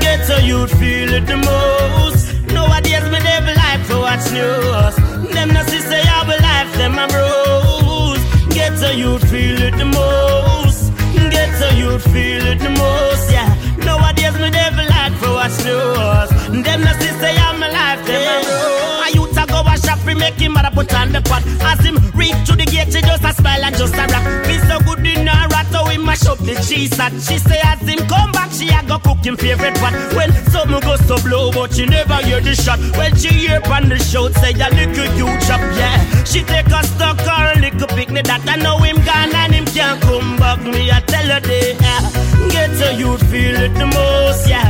Get 0.00 0.26
so 0.26 0.36
you 0.38 0.66
feel 0.66 1.12
it 1.18 1.26
the 1.26 1.36
most. 1.36 2.22
Nowadays 2.52 3.06
me 3.12 3.18
devil 3.20 3.54
life 3.54 3.86
to 3.88 3.96
watch 3.98 4.32
news. 4.32 4.63
So 9.14 9.20
feel 9.28 9.62
it 9.62 9.76
the 9.78 9.84
most. 9.84 10.90
Get 11.30 11.50
so 11.54 11.68
you 11.78 12.00
feel 12.00 12.46
it 12.50 12.58
the 12.58 12.70
most, 12.70 13.30
yeah. 13.30 13.46
Nowadays 13.78 14.34
me 14.42 14.50
devil 14.50 14.86
life 14.90 15.14
to 15.22 15.30
watch 15.30 15.54
news. 15.62 16.64
Them 16.64 16.80
not 16.82 16.98
say 16.98 17.36
I'm 17.38 17.62
alive, 17.62 18.04
them 18.06 18.42
bros. 18.42 19.06
I 19.06 19.12
youth 19.14 19.38
a 19.38 19.46
go 19.46 19.62
a 19.62 19.78
shop 19.78 20.00
fi 20.00 20.14
make 20.14 20.34
him 20.34 20.54
mother 20.54 20.74
put 20.74 20.92
on 20.94 21.12
the 21.12 21.22
pot. 21.22 21.46
As 21.62 21.78
him 21.86 21.94
reach 22.10 22.34
to 22.46 22.56
the 22.56 22.66
gate, 22.66 22.90
she 22.92 23.02
just 23.02 23.22
a 23.22 23.32
smile 23.32 23.62
and 23.62 23.76
just 23.76 23.94
a 23.94 24.04
rap. 24.10 24.46
Be 24.48 24.58
so 24.66 24.82
in 25.24 25.36
her 25.36 25.48
rat, 25.48 25.66
so 25.72 25.84
he 25.86 25.98
mash 25.98 26.26
up 26.26 26.38
the 26.38 26.54
cheese 26.66 26.94
hat. 26.96 27.12
She 27.12 27.38
say 27.38 27.60
as 27.64 27.80
him 27.80 28.00
come 28.08 28.30
back, 28.32 28.52
she 28.52 28.68
a 28.68 28.82
go 28.86 28.98
cook 28.98 29.24
him 29.24 29.36
favorite 29.36 29.76
pot. 29.76 29.92
Well, 30.14 30.30
something 30.52 30.80
goes 30.80 31.00
so 31.06 31.16
blow, 31.24 31.50
but 31.52 31.72
she 31.74 31.86
never 31.86 32.16
hear 32.26 32.40
the 32.40 32.54
shot. 32.54 32.78
Well, 32.96 33.14
she 33.16 33.28
hear 33.28 33.60
on 33.72 33.88
the 33.88 33.98
shout, 33.98 34.32
say 34.40 34.52
a 34.52 34.68
little 34.76 35.08
you 35.16 35.28
chop, 35.46 35.60
yeah. 35.78 35.96
She 36.24 36.42
take 36.42 36.66
a 36.66 36.82
stock 36.84 37.18
or 37.24 37.44
a 37.52 37.58
little 37.58 37.88
picnic 37.96 38.26
that 38.26 38.44
I 38.46 38.56
know 38.56 38.78
him 38.78 38.96
gone 39.04 39.34
and 39.34 39.54
him 39.54 39.66
can't 39.66 40.00
come 40.02 40.36
back. 40.36 40.60
Me 40.62 40.90
I 40.90 41.00
tell 41.00 41.26
her 41.26 41.40
they 41.40 41.74
yeah. 41.80 42.02
Get 42.52 42.70
so 42.76 42.90
you 42.90 43.16
feel 43.30 43.56
it 43.56 43.74
the 43.74 43.86
most, 43.86 44.48
yeah. 44.48 44.68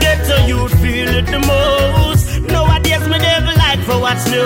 Get 0.00 0.24
so 0.26 0.36
you 0.46 0.68
feel 0.80 1.10
it 1.20 1.26
the 1.26 1.40
most. 1.40 2.22
Nowadays 2.48 3.06
me 3.08 3.18
never 3.18 3.54
like 3.64 3.80
for 3.80 4.00
what's 4.00 4.26
new. 4.30 4.42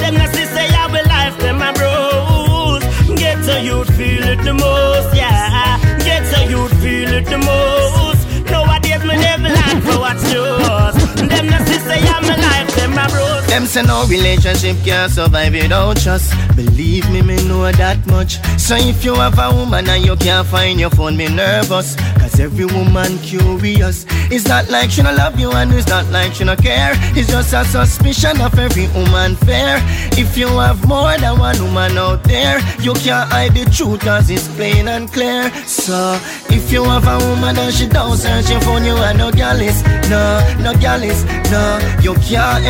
Them 0.00 0.14
not 0.14 0.34
say 0.34 0.68
I 0.82 0.86
will 0.92 1.06
life, 1.06 1.38
them 1.38 1.58
my 1.58 1.72
bros. 1.72 2.82
Get 3.18 3.44
so 3.44 3.56
you 3.58 3.84
feel 3.98 4.28
it 4.28 4.40
the 4.44 4.54
most, 4.54 5.10
yeah. 5.12 5.76
Get 6.06 6.24
so 6.30 6.40
you 6.48 6.68
feel 6.80 7.12
it 7.18 7.26
the 7.26 7.38
most. 7.38 8.22
Nowadays 8.48 9.02
me 9.02 9.16
never 9.26 9.50
like 9.50 9.82
for 9.82 9.98
what's 9.98 10.22
new. 10.30 11.26
Them 11.26 11.46
not 11.50 11.66
say 11.66 12.00
I'm 12.14 12.22
alive, 12.22 12.67
my 12.98 13.08
bros. 13.08 13.46
Them 13.46 13.66
say 13.66 13.82
no 13.82 14.06
relationship 14.06 14.76
can 14.84 15.08
survive 15.08 15.52
without 15.52 15.96
trust. 15.98 16.34
Believe 16.56 17.08
me, 17.10 17.22
me 17.22 17.36
know 17.48 17.70
that 17.72 18.04
much. 18.06 18.40
So 18.58 18.76
if 18.76 19.04
you 19.04 19.14
have 19.14 19.38
a 19.38 19.50
woman 19.54 19.88
and 19.88 20.04
you 20.04 20.16
can't 20.16 20.46
find 20.46 20.78
your 20.80 20.90
phone, 20.90 21.16
me 21.16 21.28
nervous. 21.28 21.96
Cause 22.18 22.40
every 22.40 22.66
woman 22.66 23.18
curious. 23.18 24.04
It's 24.30 24.46
not 24.46 24.68
like 24.68 24.90
she 24.90 25.02
no 25.02 25.12
love 25.14 25.38
you 25.38 25.50
and 25.52 25.72
it's 25.72 25.88
not 25.88 26.06
like 26.10 26.34
she 26.34 26.44
no 26.44 26.56
care. 26.56 26.92
It's 27.16 27.30
just 27.30 27.54
a 27.54 27.64
suspicion 27.64 28.40
of 28.40 28.58
every 28.58 28.88
woman 28.88 29.36
fair. 29.36 29.78
If 30.18 30.36
you 30.36 30.48
have 30.58 30.86
more 30.86 31.16
than 31.16 31.38
one 31.38 31.58
woman 31.62 31.96
out 31.96 32.24
there, 32.24 32.58
you 32.80 32.92
can't 32.94 33.30
hide 33.30 33.54
the 33.54 33.64
truth 33.70 34.00
cause 34.00 34.28
it's 34.30 34.48
plain 34.56 34.88
and 34.88 35.10
clear. 35.10 35.50
So 35.66 36.20
if 36.50 36.72
you 36.72 36.84
have 36.84 37.06
a 37.06 37.18
woman 37.28 37.56
and 37.58 37.72
she 37.72 37.86
don't 37.88 38.16
search 38.16 38.50
your 38.50 38.60
phone, 38.60 38.84
you 38.84 38.94
are 38.94 39.14
no 39.14 39.30
gallus. 39.30 39.82
No, 40.10 40.22
no 40.60 40.74
gallus. 40.74 41.24
No, 41.50 41.78
you 42.02 42.14
can't 42.28 42.64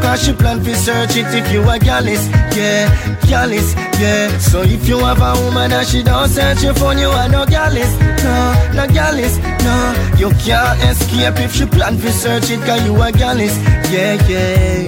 cause 0.00 0.24
she 0.24 0.32
plan 0.32 0.62
to 0.64 0.74
search 0.74 1.16
it 1.16 1.26
if 1.34 1.52
you 1.52 1.62
a 1.68 1.78
gallus. 1.78 2.28
Yeah, 2.56 2.88
gallus. 3.26 3.74
Yeah. 4.00 4.36
So 4.38 4.62
if 4.62 4.88
you 4.88 4.98
have 4.98 5.20
a 5.20 5.32
woman 5.44 5.72
and 5.72 5.86
she 5.86 6.02
don't 6.02 6.28
search 6.28 6.62
your 6.62 6.74
phone, 6.74 6.98
you 6.98 7.08
are 7.08 7.28
no 7.28 7.44
gallus. 7.46 7.90
No, 8.24 8.72
no 8.74 8.86
gallus. 8.88 9.38
No, 9.64 9.76
you 10.18 10.30
can't 10.44 10.82
escape 10.84 11.38
if 11.38 11.54
she 11.54 11.66
plan 11.66 11.98
to 11.98 12.12
search 12.12 12.50
it 12.50 12.60
cause 12.60 12.84
you 12.84 13.00
a 13.00 13.12
gallus. 13.12 13.56
Yeah, 13.90 14.14
yeah. 14.28 14.86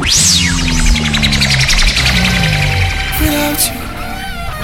Without 3.20 3.60
you, 3.66 3.78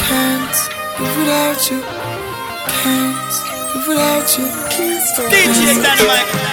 can't 0.08 0.56
live 0.98 1.16
without 1.18 1.70
you. 1.70 1.80
Can't 2.82 3.34
live 3.74 3.88
without 3.88 4.38
you. 4.38 4.46
Can't 4.70 5.32
DJ 5.32 5.82
Dynamite. 5.82 6.47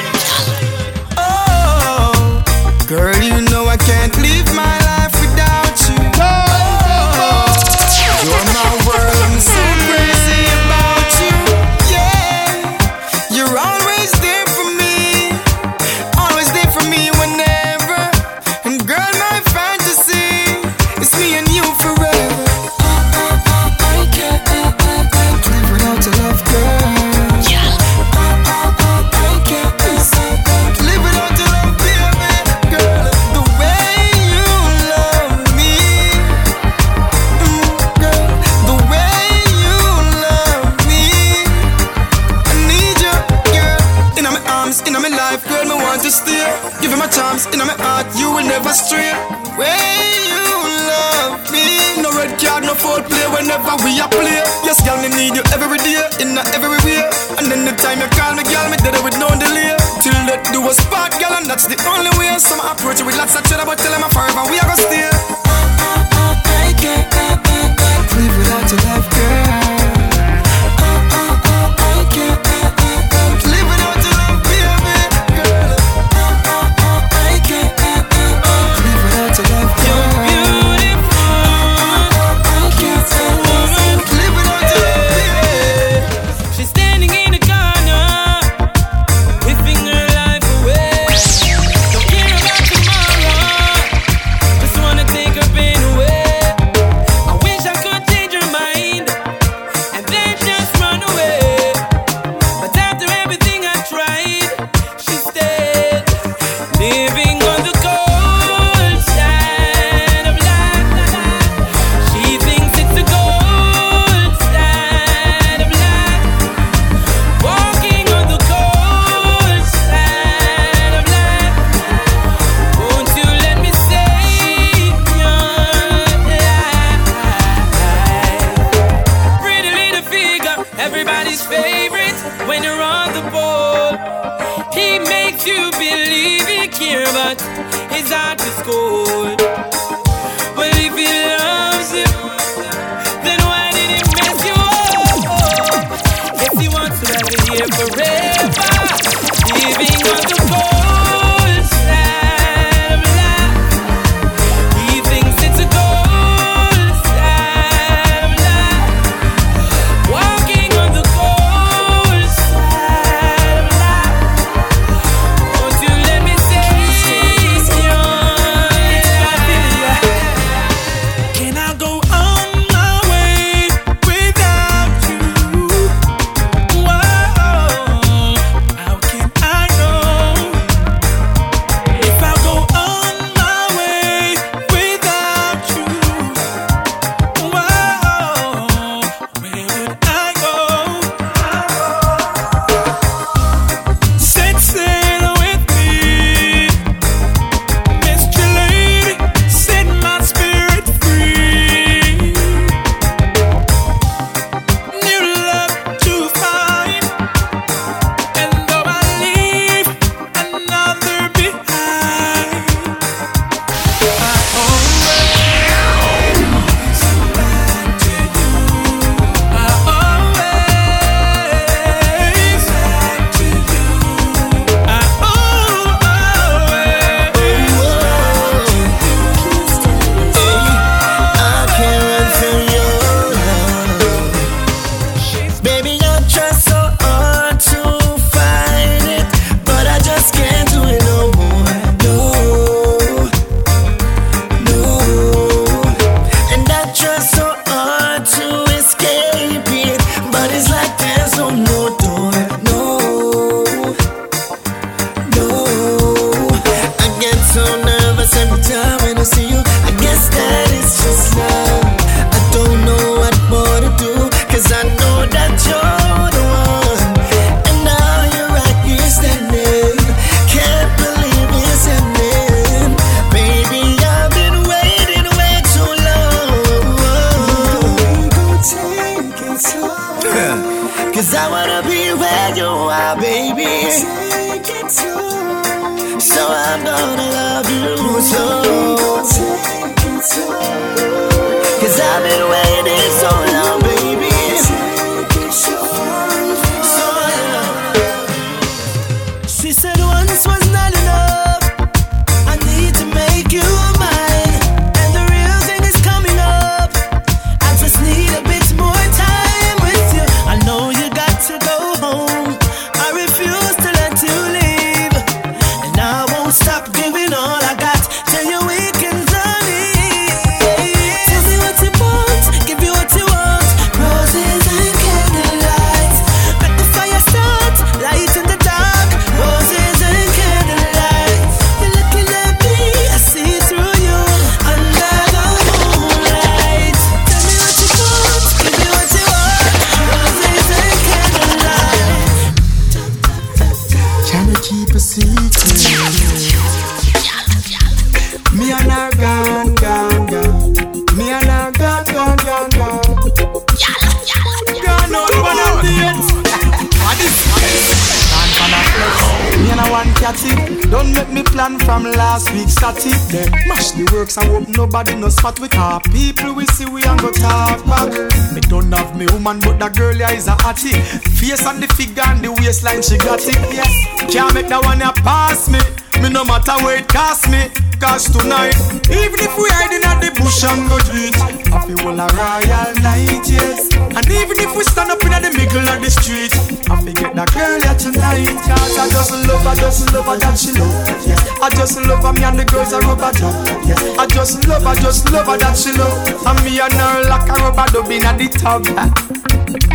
Week 362.94 363.04
static. 363.04 363.30
Then 363.30 363.52
mash 363.68 363.92
the 363.92 364.10
works 364.14 364.38
and 364.38 364.48
hope 364.48 364.68
nobody 364.70 365.16
no 365.16 365.30
spot 365.30 365.60
with 365.60 365.76
our 365.76 366.02
people. 366.02 366.54
We 366.54 366.66
see 366.68 366.86
we 366.86 367.04
and 367.04 367.20
go 367.20 367.32
talk 367.32 367.86
back. 367.86 368.12
Me 368.54 368.62
don't 368.62 368.92
have 368.92 369.18
me 369.18 369.28
woman, 369.28 369.60
but 369.60 369.80
that 369.80 369.96
girl 369.96 370.16
yeah 370.16 370.32
is 370.32 370.48
a 370.48 370.56
hottie. 370.56 371.02
Face 371.40 371.66
and 371.66 371.82
the 371.82 371.88
figure 371.96 372.24
and 372.26 372.44
the 372.44 372.52
waistline 372.52 373.02
she 373.02 373.18
got 373.18 373.42
it. 373.42 373.56
Yes, 373.74 373.92
can't 374.32 374.54
make 374.54 374.68
that 374.68 374.84
one 374.84 375.00
ya 375.00 375.12
pass 375.24 375.70
me. 375.70 375.80
Me 376.22 376.30
no 376.30 376.44
matter 376.44 376.76
where 376.84 376.98
it 377.00 377.08
cost 377.08 377.50
me. 377.50 377.70
Cause 378.00 378.28
tonight, 378.28 378.76
even 379.08 379.40
if 379.40 379.56
we 379.56 379.72
hiding 379.72 380.04
at 380.04 380.20
the 380.20 380.28
bush 380.36 380.68
and 380.68 380.84
go 380.92 381.00
I 381.00 381.80
feel 381.88 382.00
all 382.04 382.20
a 382.20 382.28
royal 382.28 382.92
night, 383.00 383.48
yes. 383.48 383.88
And 383.96 384.28
even 384.28 384.60
if 384.60 384.76
we 384.76 384.84
stand 384.84 385.12
up 385.12 385.24
in 385.24 385.32
the 385.32 385.52
middle 385.56 385.88
of 385.88 386.04
the 386.04 386.12
street, 386.12 386.52
I 386.90 387.02
forget 387.02 387.34
that 387.36 387.50
girl 387.54 387.80
yeah 387.82 387.94
tonight. 387.98 388.46
Cause 388.46 388.98
I 388.98 389.10
just 389.10 389.32
love 389.48 389.64
her, 389.66 389.76
just 389.76 390.14
love 390.14 390.26
her 390.26 390.38
that 390.38 390.58
she 390.58 390.72
love. 390.74 390.94
Yes, 391.26 391.42
I 391.62 391.70
just 391.70 391.98
love 392.02 392.24
her, 392.24 392.34
me 392.34 392.44
and 392.44 392.60
the 392.60 392.66
girls 392.66 392.94
are 392.94 393.02
rubber 393.02 393.32
job. 393.34 393.54
Yes, 393.86 394.02
I 394.18 394.28
just 394.28 394.68
love 394.68 394.84
her, 394.84 394.96
just 395.02 395.30
love 395.32 395.48
her 395.48 395.58
that 395.58 395.78
she 395.78 395.92
love. 395.98 396.14
And 396.46 396.60
me 396.64 396.80
and 396.80 396.94
her 396.94 397.26
like 397.30 397.50
a 397.50 397.56
rubber 397.58 397.88
dub 397.92 398.12
in 398.12 398.22
the 398.22 398.48
tub. 398.54 398.86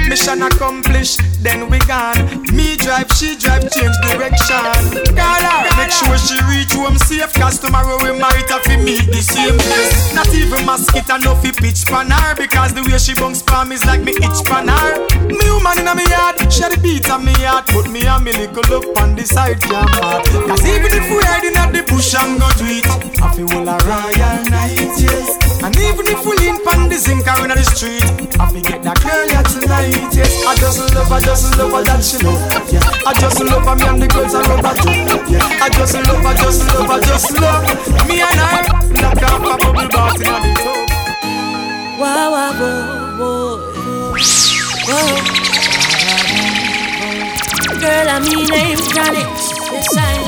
Mission 0.08 0.42
accomplished, 0.42 1.22
then 1.42 1.68
we 1.70 1.78
gone. 1.80 2.16
Me 2.52 2.76
drive, 2.76 3.10
she 3.12 3.36
drive, 3.36 3.70
change 3.72 3.96
direction. 4.04 4.60
Girl, 5.16 5.44
make 5.76 5.92
sure 5.92 6.16
she 6.18 6.36
reach 6.48 6.72
home 6.72 6.98
safe. 6.98 7.32
Cause 7.34 7.58
tomorrow 7.58 7.96
we 8.02 8.12
might 8.18 8.48
have 8.50 8.62
to 8.64 8.76
meet 8.78 9.06
the 9.08 9.22
same 9.22 9.56
place. 9.56 10.14
Not 10.14 10.28
even 10.34 10.64
mosquito, 10.66 11.16
no 11.18 11.34
fi 11.36 11.52
pitch 11.52 11.86
pan 11.86 12.10
her. 12.10 12.34
Because 12.36 12.74
the 12.74 12.82
way 12.82 12.98
she 12.98 13.14
bounce 13.14 13.42
palm 13.42 13.72
is 13.72 13.84
like 13.84 14.02
me 14.02 14.12
itch 14.12 14.44
pan 14.44 14.68
her. 14.68 15.06
Me 15.26 15.46
woman 15.50 15.78
in 15.80 15.88
me 15.96 16.04
yard, 16.08 16.36
she 16.52 16.62
the 16.68 16.78
beat 16.82 17.10
on 17.10 17.24
me 17.24 17.32
heart. 17.40 17.66
Put 17.68 17.90
me 17.90 18.06
and 18.06 18.24
me 18.24 18.32
little 18.32 18.64
up 18.76 18.96
on 19.00 19.16
the 19.16 19.24
side 19.24 19.60
jam 19.62 19.88
hard. 20.00 20.24
Cause 20.26 20.64
even 20.66 20.92
if 20.92 21.06
we 21.08 21.20
hiding 21.24 21.56
at 21.56 21.72
the 21.72 21.82
bush 21.88 22.14
and 22.14 22.38
go 22.38 22.48
to 22.60 22.64
it, 22.68 22.86
I 23.20 23.32
feel 23.34 23.48
all 23.56 23.68
a 23.68 23.76
royal 23.88 24.38
night, 24.52 24.76
yes. 25.00 25.36
And 25.62 25.76
even 25.76 26.08
if 26.08 26.24
we 26.24 26.36
lean 26.40 26.56
pan 26.64 26.88
the 26.88 26.96
zinc 26.96 27.26
or 27.28 27.44
in 27.44 27.52
the 27.52 27.62
street, 27.64 28.04
I 28.40 28.48
forget 28.48 28.82
that 28.82 28.96
girl 29.04 29.26
yeah 29.28 29.44
tonight, 29.44 30.08
yes. 30.16 30.32
I 30.46 30.56
just 30.56 30.80
love 30.94 31.08
her, 31.08 31.20
just 31.30 31.54
love 31.58 31.70
her 31.70 31.82
that 31.86 32.02
she 32.02 32.18
know. 32.26 32.34
Yeah. 32.74 32.82
I 33.06 33.14
just 33.22 33.38
love 33.38 33.62
her, 33.62 33.78
me 33.78 33.86
and 33.86 34.02
the 34.02 34.10
girls 34.10 34.34
I 34.34 34.42
love 34.50 34.66
her 34.66 34.74
too. 34.82 34.90
Yeah. 35.30 35.62
I 35.62 35.70
just 35.70 35.94
love 35.94 36.26
her, 36.26 36.34
just 36.34 36.66
love 36.66 36.90
her, 36.90 36.98
just 37.06 37.30
love 37.38 37.62
me 38.10 38.18
and 38.18 38.34
her. 38.34 38.66
Off 39.06 39.38
a 39.38 39.54
bubble 39.62 39.86
bath 39.94 40.18
in 40.18 40.26
the 40.26 40.50
tub. 40.58 40.90
Wow, 42.02 42.34
wow, 42.34 42.50
whoa, 42.58 43.14
whoa, 43.14 43.62
whoa. 44.90 45.22
of 48.10 48.26
me 48.26 48.42
name's 48.50 48.90
Granite. 48.90 49.30
Yes, 49.70 49.86
I 49.94 50.18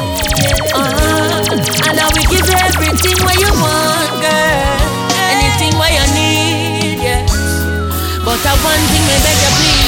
uh, 0.70 1.50
And 1.90 1.98
I 1.98 2.06
will 2.14 2.30
give 2.30 2.46
you 2.46 2.58
everything 2.62 3.18
what 3.26 3.42
you 3.42 3.50
want, 3.58 4.22
girl. 4.22 4.78
Anything 5.18 5.74
what 5.82 5.90
you 5.90 6.06
need, 6.14 7.02
yes. 7.02 7.26
But 8.22 8.38
I 8.46 8.54
one 8.62 8.78
thing, 8.86 9.02
me 9.02 9.18
beg 9.18 9.42
you, 9.42 9.50
please. 9.58 9.81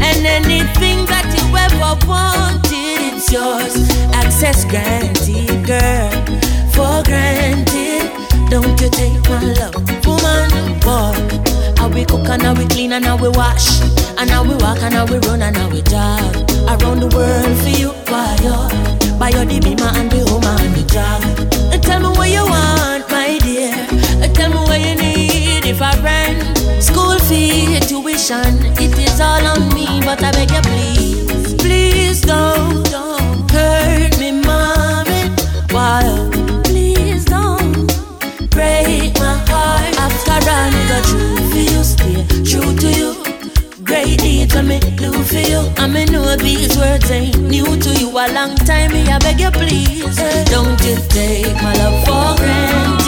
And 0.00 0.26
anything 0.26 1.04
that 1.06 1.26
you 1.36 1.44
ever 1.56 1.94
wanted, 2.06 3.14
it's 3.14 3.30
yours. 3.32 3.74
Access 4.14 4.64
granted, 4.64 5.66
girl 5.66 6.10
for 6.72 7.02
granted. 7.04 8.10
Don't 8.50 8.80
you 8.80 8.90
take 8.90 9.22
my 9.28 9.42
love, 9.58 9.74
woman, 10.06 10.78
boy. 10.80 11.14
How 14.32 14.48
we 14.48 14.54
walk 14.56 14.82
and 14.82 14.94
how 14.94 15.06
we 15.06 15.18
run 15.28 15.42
and 15.42 15.56
how 15.56 15.68
we 15.68 15.82
jog. 15.82 16.34
Around 16.68 17.00
the 17.00 17.08
world 17.14 17.58
for 17.62 17.68
you, 17.68 17.90
why 18.10 18.36
you? 18.42 19.01
By 19.22 19.28
your 19.28 19.44
the 19.44 19.60
bima 19.60 19.86
and 19.94 20.10
the 20.10 20.28
home 20.28 20.42
and 20.42 20.74
the 20.74 20.82
jog. 20.82 21.22
Tell 21.80 22.00
me 22.00 22.08
what 22.18 22.28
you 22.28 22.44
want, 22.44 23.08
my 23.08 23.38
dear. 23.38 23.70
Tell 24.34 24.50
me 24.50 24.56
what 24.56 24.80
you 24.80 24.96
need 24.96 25.64
if 25.64 25.80
I 25.80 25.94
rent. 26.02 26.58
School 26.82 27.16
fee, 27.20 27.78
tuition, 27.86 28.66
it 28.82 28.98
is 28.98 29.20
all 29.20 29.46
on 29.46 29.72
me, 29.74 30.00
but 30.00 30.20
I 30.24 30.32
beg 30.32 30.50
you 30.50 30.60
please, 30.62 31.54
please 31.54 32.20
don't, 32.22 32.82
don't 32.90 33.11
do 45.12 45.22
for 45.22 45.36
you. 45.36 45.60
I 45.76 45.86
me 45.86 46.04
know 46.06 46.36
these 46.36 46.76
words 46.76 47.10
ain't 47.10 47.38
new 47.40 47.64
to 47.64 47.90
you. 48.00 48.08
A 48.10 48.26
long 48.32 48.54
time, 48.56 48.92
me 48.92 49.02
I 49.06 49.18
beg 49.18 49.40
you 49.40 49.50
please. 49.50 50.16
Don't 50.50 50.80
you 50.84 50.96
take 51.08 51.54
my 51.62 51.74
love 51.74 52.04
for 52.04 52.42
granted. 52.42 53.01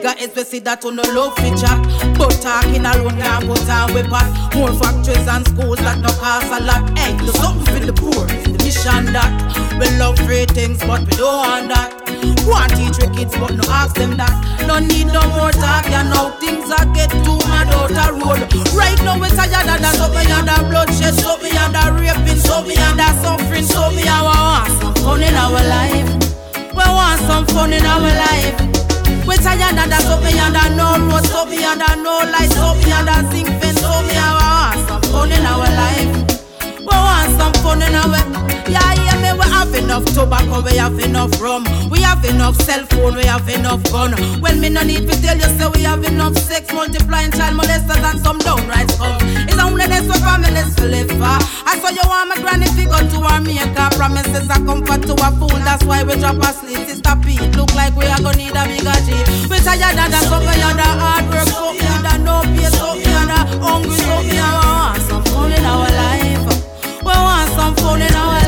Bigger 0.00 0.14
is 0.18 0.34
we 0.34 0.44
see 0.44 0.58
that 0.60 0.84
on 0.84 0.96
no 0.96 1.02
love 1.12 1.36
for 1.36 1.52
chat. 1.56 1.76
But 2.16 2.32
talking 2.40 2.84
alone 2.84 3.16
can't 3.20 3.44
put 3.44 3.68
on 3.68 3.92
we 3.94 4.02
pot. 4.02 4.28
More 4.56 4.72
factories 4.72 5.28
and 5.28 5.44
schools 5.46 5.78
that 5.84 6.00
no 6.00 6.08
cost 6.16 6.48
a 6.48 6.60
lot. 6.64 6.82
Hey, 6.98 7.16
do 7.18 7.32
something 7.36 7.68
for 7.68 7.84
the 7.84 7.92
poor. 7.92 8.26
The 8.26 8.56
mission 8.64 9.12
that 9.12 9.30
we 9.76 9.86
love 10.00 10.16
free 10.24 10.46
things, 10.46 10.80
but 10.80 11.04
we 11.04 11.12
don't 11.16 11.36
want 11.36 11.68
that. 11.68 11.92
Want 12.48 12.72
teach 12.76 12.96
we 13.00 13.08
kids, 13.16 13.36
but 13.36 13.52
no 13.52 13.64
ask 13.68 13.94
them 13.94 14.16
that. 14.16 14.32
No 14.66 14.80
need 14.80 15.12
no 15.12 15.20
more 15.36 15.52
talk, 15.52 15.84
you 15.88 16.04
know 16.08 16.32
things 16.40 16.68
are 16.72 16.88
get 16.96 17.10
too 17.24 17.36
mad 17.48 17.68
out 17.76 17.92
the 17.92 18.06
road. 18.16 18.40
Right 18.72 18.98
now 19.04 19.20
it's 19.20 19.36
tired 19.36 19.68
of 19.68 19.78
that, 19.80 19.94
so 19.96 20.08
me 20.12 20.24
under 20.32 20.60
bloodshed, 20.68 21.14
so 21.14 21.36
me 21.44 21.52
under 21.60 21.92
raping, 21.96 22.40
so 22.40 22.64
me 22.64 22.76
under 22.76 23.10
suffering, 23.20 23.64
so 23.64 23.90
me 23.92 24.04
I 24.08 24.20
want 24.24 24.72
some 24.80 24.94
fun 25.04 25.22
in 25.22 25.34
our 25.34 25.60
life. 25.60 26.08
We 26.72 26.84
want 26.88 27.20
some 27.28 27.46
fun 27.46 27.72
in 27.72 27.84
our 27.84 28.00
life. 28.00 28.79
We 29.30 29.36
tired 29.36 29.78
of 29.78 29.88
that, 29.88 30.02
so 30.02 30.18
me 30.26 30.34
under 30.42 30.74
no 30.74 31.06
road, 31.06 31.24
so 31.24 31.44
me 31.46 31.62
under 31.62 31.94
no 32.02 32.18
light, 32.34 32.50
so 32.50 32.74
me 32.74 32.90
under 32.90 33.30
zinc 33.30 33.46
fence, 33.62 33.78
so 33.78 34.02
me 34.02 34.18
I 34.18 34.74
want 34.90 35.06
fun 35.06 35.30
in 35.30 35.46
our 35.46 35.70
life. 35.70 36.29
We 36.80 36.86
want 36.86 37.30
some 37.38 37.54
fun 37.62 37.82
in 37.82 37.94
our 37.94 38.18
Yeah, 38.68 38.92
yeah, 39.04 39.16
me 39.22 39.30
we 39.38 39.46
have 39.50 39.74
enough 39.74 40.04
tobacco, 40.14 40.62
we 40.62 40.76
have 40.76 40.98
enough 40.98 41.40
rum. 41.40 41.64
We 41.90 42.00
have 42.02 42.24
enough 42.24 42.56
cell 42.62 42.84
phone, 42.86 43.16
we 43.16 43.24
have 43.26 43.48
enough 43.48 43.82
gun. 43.92 44.12
Well, 44.40 44.56
me 44.56 44.68
no 44.70 44.82
need 44.82 45.08
to 45.08 45.14
tell 45.22 45.36
you, 45.36 45.50
say 45.58 45.68
we 45.74 45.82
have 45.82 46.04
enough 46.04 46.36
sex 46.36 46.72
Multiplying 46.72 47.32
child 47.32 47.58
molesters 47.58 48.02
and 48.10 48.20
some 48.20 48.38
downright 48.38 48.90
scum. 48.90 49.18
It's 49.48 49.58
only 49.58 49.86
this 49.86 50.06
way 50.08 50.20
families 50.20 50.74
to 50.76 50.86
live 50.86 51.10
for. 51.10 51.38
I 51.70 51.78
saw 51.80 51.90
you 51.90 52.02
want 52.06 52.28
my 52.28 52.36
granny 52.42 52.66
figure 52.74 53.04
to 53.10 53.18
our 53.24 53.40
Promises 54.00 54.48
are 54.48 54.64
comfort 54.64 55.02
to 55.02 55.12
a 55.12 55.30
fool, 55.36 55.60
that's 55.60 55.84
why 55.84 56.02
we 56.02 56.14
drop 56.16 56.36
asleep 56.36 56.88
Sister 56.88 57.14
Pete, 57.22 57.54
look 57.54 57.74
like 57.74 57.94
we 57.94 58.06
are 58.06 58.16
gonna 58.16 58.36
need 58.38 58.56
a 58.56 58.64
bigger 58.64 58.96
G 59.04 59.12
We 59.50 59.58
tired 59.60 59.92
of 59.92 60.08
that, 60.08 60.24
so 60.24 60.40
we 60.40 60.56
under 60.64 60.82
hard 60.82 61.28
work 61.28 61.46
So 61.46 61.72
me 61.72 61.84
under 61.84 62.16
no 62.24 62.40
pay, 62.40 62.64
so 62.72 62.94
me 62.94 63.04
under 63.12 63.44
hungry 63.60 63.96
So 63.98 64.22
me 64.24 64.38
under 64.40 65.00
some 65.04 65.24
fun 65.24 65.52
in 65.52 65.64
our 65.66 65.84
life 65.84 66.09
want 67.70 67.78
some 67.78 67.98
fun 68.00 68.39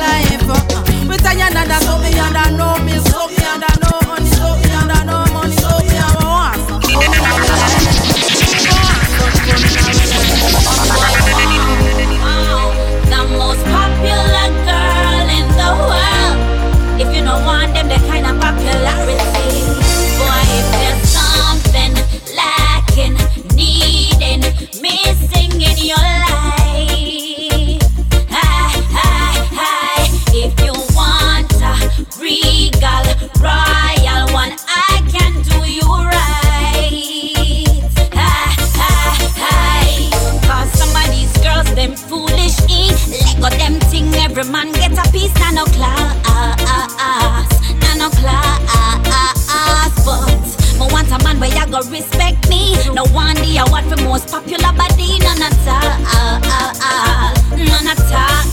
go 51.73 51.81
respect 51.89 52.51
me. 52.51 52.77
No 52.93 53.03
one 53.17 53.35
the 53.37 53.57
award 53.65 53.85
for 53.85 53.97
most 54.05 54.29
popular 54.29 54.73
body, 54.77 55.19
none 55.21 55.41
at 55.41 55.57
all, 55.67 55.89
uh, 56.05 56.41
uh, 56.45 56.73
uh, 56.85 57.57
none 57.57 57.89
at 57.89 58.13
all. 58.13 58.52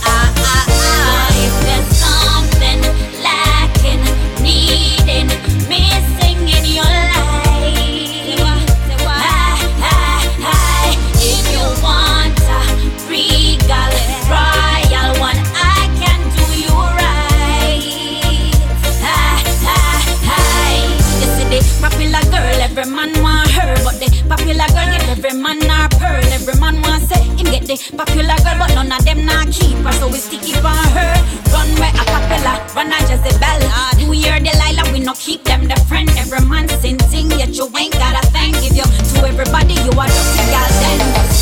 man 22.99 23.23
want 23.23 23.49
her, 23.51 23.75
but 23.83 23.95
the 23.95 24.07
popular 24.27 24.67
girl 24.75 24.87
get 24.91 25.07
every 25.07 25.33
man 25.39 25.63
a 25.63 25.87
pearl. 25.95 26.23
Every 26.35 26.59
man 26.59 26.81
want 26.81 27.03
say 27.07 27.23
him 27.23 27.47
get 27.47 27.63
the 27.63 27.75
popular 27.95 28.35
girl, 28.43 28.59
but 28.59 28.75
none 28.75 28.91
of 28.91 29.05
them 29.05 29.25
not 29.25 29.47
keep 29.51 29.77
her, 29.87 29.93
so 29.93 30.07
we 30.07 30.19
stick 30.19 30.43
it 30.43 30.63
on 30.63 30.75
her. 30.95 31.13
Run 31.53 31.69
where 31.79 31.95
a 31.95 32.03
capella, 32.03 32.53
run 32.75 32.91
a 32.91 32.99
Jezebel. 33.07 33.61
New 33.97 34.11
year 34.13 34.39
Delilah, 34.39 34.91
we 34.91 34.99
no 34.99 35.13
keep 35.13 35.43
them 35.45 35.67
the 35.67 35.79
friend. 35.87 36.09
Every 36.17 36.43
man 36.45 36.67
sin 36.67 36.99
sing, 37.07 37.31
yet 37.31 37.55
you 37.55 37.71
ain't 37.79 37.93
got 37.93 38.19
a 38.19 38.27
thing. 38.35 38.51
Give 38.59 38.75
you 38.75 38.83
to 38.83 39.27
everybody, 39.27 39.75
you 39.75 39.93
are 39.95 40.07
just 40.07 40.39
a 40.39 40.43
gal 40.51 40.69
then. 40.83 41.38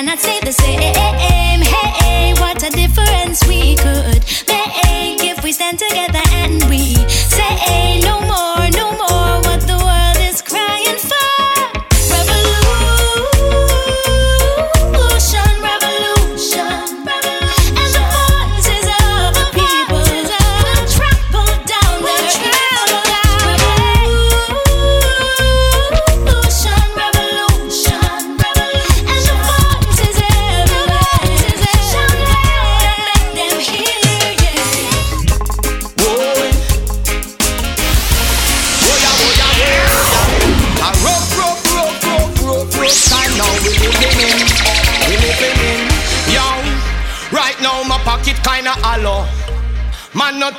Cannot 0.00 0.18
stay 0.18 0.40
the 0.40 0.50
same. 0.50 0.80
Hey, 1.60 2.32
what 2.40 2.62
a 2.62 2.70
difference 2.70 3.46
we 3.46 3.76
could 3.76 4.24
make 4.48 5.22
if 5.22 5.44
we 5.44 5.52
stand 5.52 5.78
together 5.78 6.29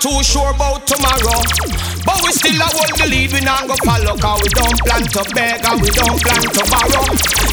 too 0.02 0.24
sure 0.24 0.50
about 0.50 0.88
tomorrow. 0.90 1.38
But 2.02 2.26
we 2.26 2.34
still 2.34 2.58
a 2.58 2.66
hold 2.74 2.90
the 2.98 3.06
lead, 3.06 3.32
we 3.32 3.42
not 3.46 3.70
go 3.70 3.78
follow 3.86 4.18
Cause 4.18 4.42
we 4.42 4.50
don't 4.50 4.78
plan 4.82 5.06
to 5.06 5.22
beg 5.38 5.62
and 5.62 5.78
we 5.78 5.90
don't 5.94 6.18
plan 6.18 6.42
to 6.42 6.64
borrow. 6.74 7.06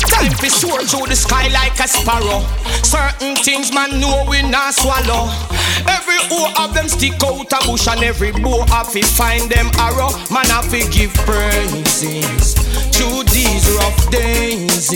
Time 0.08 0.32
for 0.32 0.48
soar 0.48 0.80
through 0.80 1.12
the 1.12 1.16
sky 1.16 1.52
like 1.52 1.76
a 1.76 1.86
sparrow. 1.86 2.40
Certain 2.80 3.36
things 3.44 3.68
man 3.72 4.00
know 4.00 4.24
we 4.28 4.40
not 4.48 4.72
swallow. 4.72 5.28
Every 5.84 6.16
O 6.32 6.48
of 6.64 6.72
them 6.72 6.88
stick 6.88 7.20
out 7.22 7.52
a 7.52 7.60
bush 7.68 7.86
and 7.86 8.02
every 8.02 8.32
bow 8.32 8.64
have 8.72 8.92
to 8.92 9.02
find 9.04 9.50
them 9.52 9.68
arrow. 9.76 10.08
Man 10.32 10.48
have 10.48 10.72
to 10.72 10.80
give 10.88 11.12
praises 11.28 12.56
through 12.96 13.28
these 13.28 13.68
rough 13.76 14.10
days. 14.10 14.88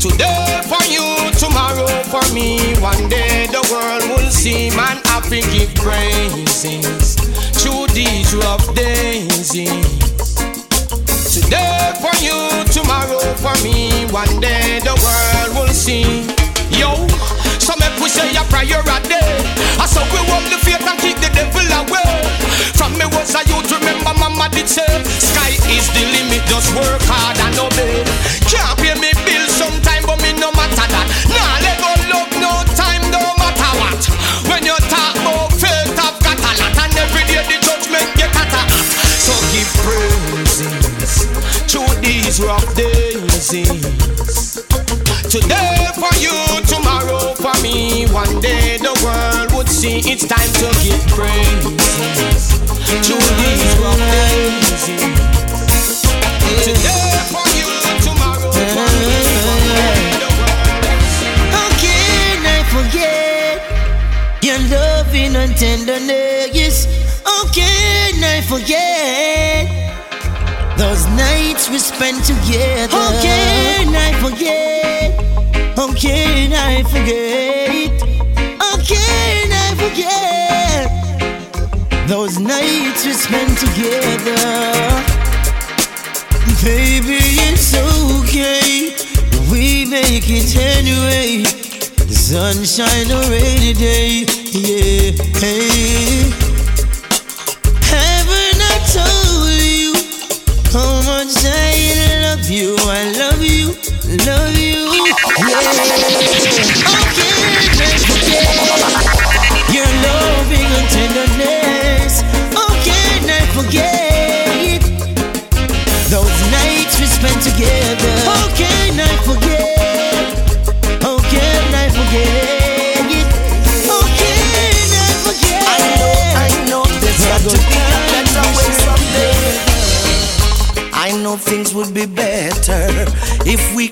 Today 0.00 0.60
for 0.64 0.84
you, 0.88 1.15
tomorrow 1.38 1.86
for 2.04 2.24
me. 2.34 2.74
One 2.80 3.08
day 3.08 3.46
the 3.48 3.62
world 3.70 4.04
will 4.08 4.30
see 4.30 4.70
man 4.70 4.98
happy 5.04 5.40
give 5.52 5.74
praises 5.74 7.14
through 7.60 7.86
these 7.94 8.34
rough 8.34 8.64
days. 8.74 9.50
Today 11.34 11.92
for 12.00 12.14
you, 12.24 12.64
tomorrow 12.72 13.20
for 13.42 13.56
me. 13.62 14.06
One 14.10 14.40
day 14.40 14.80
the 14.80 14.96
world 15.04 15.50
will 15.56 15.74
see. 15.74 16.24
Yo, 16.72 16.92
so 17.60 17.74
make 17.78 17.96
we 18.00 18.08
say 18.08 18.30
a 18.36 18.42
prayer 18.48 18.80
a 18.80 18.98
day. 19.08 19.36
I 19.78 19.86
saw 19.86 20.02
we 20.12 20.20
walk 20.30 20.44
the 20.50 20.58
faith 20.64 20.84
and 20.86 20.98
keep 21.00 21.15
devil 21.36 21.68
away. 21.84 22.16
From 22.72 22.96
me 22.96 23.04
was 23.12 23.36
a 23.36 23.44
youth, 23.44 23.68
remember 23.68 24.16
mama 24.16 24.48
did 24.48 24.68
say, 24.68 24.88
sky 25.20 25.52
is 25.68 25.86
the 25.92 26.02
limit, 26.16 26.42
just 26.48 26.72
work 26.72 27.02
hard 27.04 27.36
and 27.36 27.58
obey. 27.60 28.00
Can't 28.48 28.72
pay 28.80 28.96
me 28.96 29.12
bills 29.28 29.52
sometime, 29.52 30.04
but 30.08 30.16
me 30.24 30.32
no 30.40 30.48
matter 30.56 30.88
that. 30.88 31.06
Nah, 31.28 31.60
let 31.60 31.76
go 31.76 31.92
love, 32.08 32.32
no 32.40 32.52
time, 32.72 33.04
no 33.12 33.22
matter 33.36 33.72
what. 33.80 34.02
When 34.48 34.64
you 34.64 34.76
talk 34.88 35.14
about 35.20 35.52
faith, 35.52 35.92
I've 36.00 36.16
got 36.24 36.40
a 36.40 36.52
lot, 36.56 36.76
and 36.80 36.96
every 36.96 37.24
day 37.28 37.44
the 37.44 37.56
judgment 37.60 38.08
get 38.16 38.32
at. 38.32 38.52
So 39.20 39.34
give 39.52 39.70
praises 39.84 41.28
through 41.68 41.92
these 42.00 42.40
rough 42.40 42.66
days. 42.74 42.95
See 49.86 50.10
it's 50.12 50.24
time 50.26 50.50
to 50.60 50.66
give 50.82 51.02
praises 51.14 52.58
to 53.06 53.14
these 53.38 53.74
days. 53.78 54.82
Today 56.66 57.14
for 57.32 57.46
you, 57.58 57.70
tomorrow 58.06 58.50
for 58.74 58.88
me. 58.98 59.14
One 59.52 59.66
day 59.70 60.10
the 60.22 60.28
How 61.54 61.68
can 61.84 62.38
I 62.56 62.60
forget 62.74 63.54
your 64.42 64.60
loving 64.74 65.34
and 65.42 65.54
tenderness? 65.56 66.78
How 67.24 67.42
can 67.52 68.14
I 68.24 68.40
forget 68.52 69.66
those 70.76 71.06
nights 71.24 71.70
we 71.70 71.78
spent 71.78 72.24
together? 72.24 72.96
How 72.96 73.10
can 73.22 73.94
I 73.94 74.10
forget? 74.24 75.08
How 75.76 75.88
can 75.94 76.52
I 76.52 76.82
forget? 76.82 77.45
Nights 82.96 83.06
we 83.06 83.12
spent 83.12 83.58
together? 83.58 84.36
Baby, 86.62 87.18
it's 87.48 87.74
okay. 87.74 88.94
We 89.50 89.84
make 89.84 90.24
it 90.28 90.56
anyway. 90.56 91.42
The 91.42 92.14
sunshine 92.14 93.10
or 93.12 93.30
rainy 93.30 93.72
day. 93.74 94.26
Yeah. 94.52 95.12
Hey. 95.40 96.35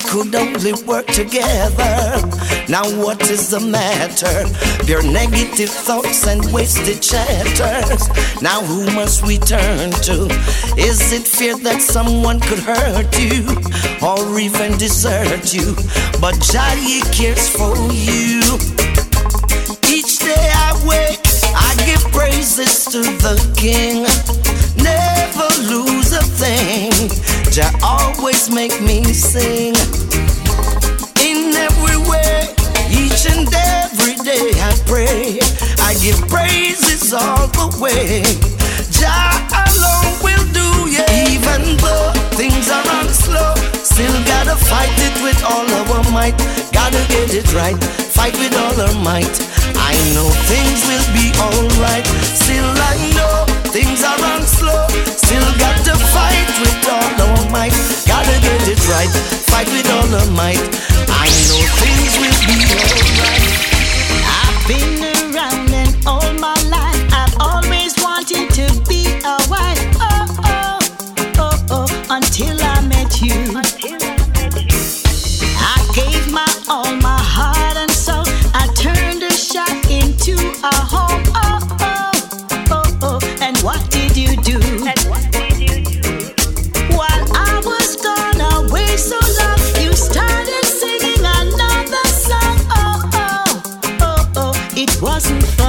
Could 0.09 0.35
only 0.35 0.73
work 0.85 1.07
together. 1.07 2.21
Now, 2.69 2.85
what 3.03 3.31
is 3.31 3.51
the 3.51 3.61
matter? 3.61 4.47
Pure 4.85 5.03
negative 5.05 5.71
thoughts 5.71 6.27
and 6.27 6.41
wasted 6.53 7.03
chatters. 7.03 8.09
Now, 8.43 8.61
who 8.63 8.85
must 8.95 9.27
we 9.27 9.39
turn 9.39 9.91
to? 10.09 10.29
Is 10.77 11.13
it 11.13 11.23
fear 11.23 11.57
that 11.59 11.83
someone 11.83 12.41
could 12.41 12.61
hurt 12.61 13.13
you 13.19 13.45
or 14.03 14.39
even 14.39 14.79
desert 14.79 15.53
you? 15.53 15.75
But 16.21 16.41
Jah 16.41 16.75
cares 17.13 17.49
for 17.49 17.77
you. 17.93 18.41
Each 19.89 20.19
day 20.19 20.51
I 20.67 20.73
wake, 20.89 21.21
I 21.55 21.75
give 21.87 22.03
praises 22.13 22.85
to 22.87 23.01
the 23.25 23.37
King. 23.57 24.03
Never 24.83 25.49
lose 25.69 26.13
a 26.13 26.23
thing. 26.23 26.93
Jah 27.53 27.71
always 27.85 28.51
make 28.51 28.81
me 28.83 29.04
will 40.23 40.47
do. 40.53 40.67
Even 41.31 41.77
though 41.79 42.11
things 42.35 42.69
are 42.71 42.87
on 42.99 43.09
slow, 43.09 43.55
still 43.83 44.19
gotta 44.27 44.57
fight 44.57 44.95
it 44.99 45.15
with 45.23 45.41
all 45.45 45.67
our 45.69 46.03
might. 46.11 46.37
Gotta 46.73 47.03
get 47.09 47.35
it 47.35 47.53
right, 47.55 47.79
fight 48.17 48.35
with 48.39 48.57
all 48.57 48.75
our 48.81 48.95
might. 49.03 49.35
I 49.77 49.95
know 50.15 50.29
things 50.51 50.81
will 50.89 51.09
be 51.15 51.31
alright. 51.39 52.07
Still 52.35 52.67
I 52.67 52.97
know 53.15 53.47
things 53.71 54.03
are 54.03 54.19
slow. 54.45 54.87
Still 55.17 55.51
got 55.59 55.77
to 55.85 55.95
fight 56.15 56.51
with 56.61 56.89
all 56.89 57.15
our 57.27 57.51
might. 57.51 57.75
Gotta 58.07 58.37
get 58.41 58.69
it 58.69 58.83
right, 58.89 59.13
fight 59.51 59.69
with 59.69 59.89
all 59.91 60.15
our 60.15 60.31
might. 60.33 60.94
Wasn't 95.05 95.64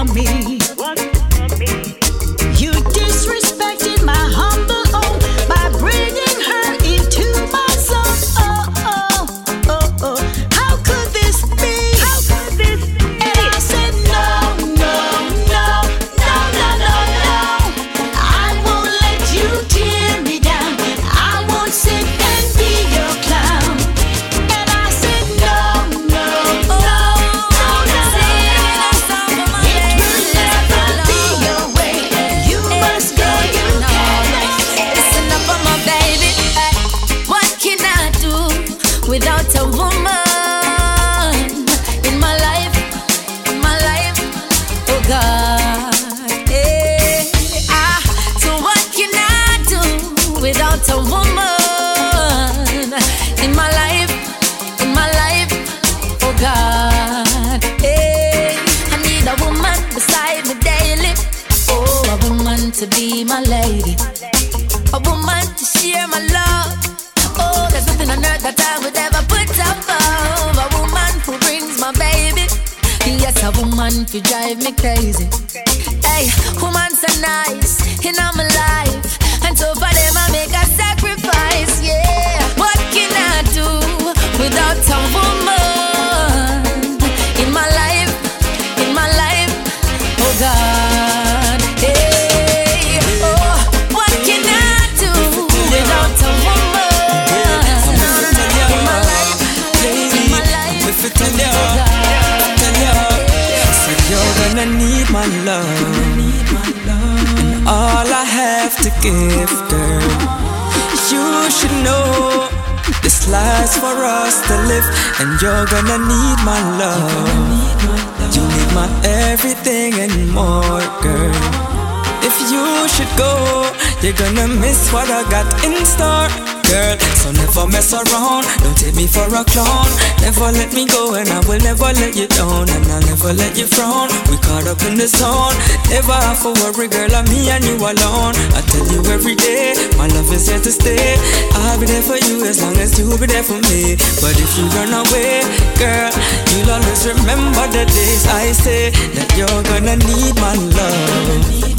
You 144.55 144.63
run 144.67 144.93
away, 144.93 145.41
girl, 145.77 146.11
you'll 146.55 146.71
always 146.71 147.05
remember 147.05 147.67
the 147.75 147.83
days 147.91 148.25
I 148.25 148.53
say 148.53 148.89
that 149.15 149.35
you're 149.35 149.63
gonna 149.67 149.97
need 149.97 150.35
my 150.39 150.55
love. 150.55 151.75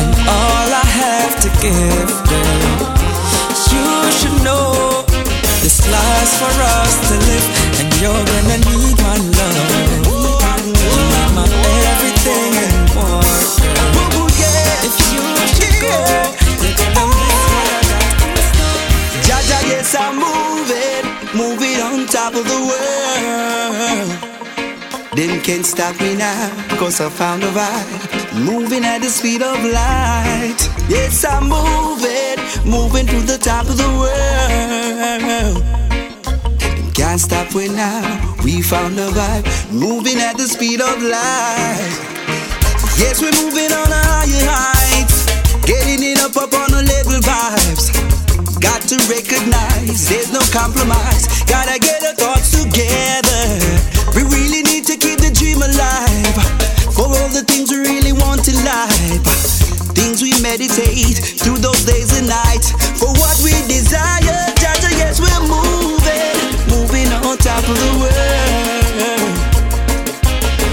And 0.00 0.14
all 0.24 0.68
I 0.72 0.80
have 0.80 1.36
to 1.44 1.48
give, 1.60 2.08
girl. 2.24 2.94
You 3.68 3.84
should 4.16 4.38
know 4.42 5.04
this 5.60 5.84
life's 5.92 6.32
for 6.40 6.56
us 6.80 6.94
to 7.08 7.14
live, 7.20 7.46
and 7.76 7.92
you're 8.00 8.24
gonna 8.32 8.58
need 8.64 8.96
my 9.04 9.18
love. 9.36 9.73
Can't 25.44 25.66
stop 25.66 26.00
me 26.00 26.16
now, 26.16 26.48
cause 26.78 27.02
I 27.02 27.10
found 27.10 27.42
a 27.42 27.48
vibe. 27.48 28.44
Moving 28.46 28.82
at 28.82 29.02
the 29.02 29.10
speed 29.10 29.42
of 29.42 29.62
light. 29.62 30.56
Yes, 30.88 31.22
I'm 31.22 31.50
moving, 31.52 32.40
moving 32.64 33.06
to 33.08 33.20
the 33.20 33.36
top 33.36 33.68
of 33.68 33.76
the 33.76 33.90
world. 34.00 35.60
Can't 36.94 37.20
stop 37.20 37.54
me 37.54 37.68
now, 37.68 38.00
we 38.42 38.62
found 38.62 38.98
a 38.98 39.10
vibe. 39.10 39.44
Moving 39.70 40.16
at 40.16 40.38
the 40.38 40.48
speed 40.48 40.80
of 40.80 41.02
light. 41.02 41.92
Yes, 42.96 43.20
we're 43.20 43.36
moving 43.44 43.70
on 43.70 43.92
a 43.92 44.00
higher 44.00 44.48
heights. 44.48 45.28
Getting 45.66 46.02
it 46.08 46.24
up, 46.24 46.38
up 46.38 46.54
on 46.54 46.72
a 46.72 46.80
level 46.88 47.20
vibes. 47.20 47.92
Got 48.62 48.80
to 48.88 48.96
recognize 49.12 50.08
there's 50.08 50.32
no 50.32 50.40
compromise. 50.56 51.28
Gotta 51.44 51.78
get 51.78 52.02
our 52.02 52.14
thoughts 52.14 52.50
together. 52.62 53.44
We 54.16 54.22
really 54.24 54.62
need 54.62 54.73
alive. 55.64 56.36
For 56.92 57.08
all 57.08 57.30
the 57.32 57.42
things 57.42 57.70
we 57.72 57.78
really 57.80 58.12
want 58.12 58.46
in 58.48 58.56
life. 58.64 59.24
Things 59.96 60.20
we 60.22 60.36
meditate 60.42 61.18
through 61.40 61.58
those 61.58 61.84
days 61.84 62.12
and 62.16 62.28
nights. 62.28 62.70
For 63.00 63.08
what 63.08 63.36
we 63.42 63.52
desire, 63.66 64.52
Jah 64.60 64.76
Jah, 64.82 64.94
yes, 64.94 65.18
we're 65.20 65.44
moving. 65.48 66.36
Moving 66.68 67.08
on 67.24 67.38
top 67.38 67.64
of 67.64 67.76
the 67.76 67.92
world. 67.98 69.34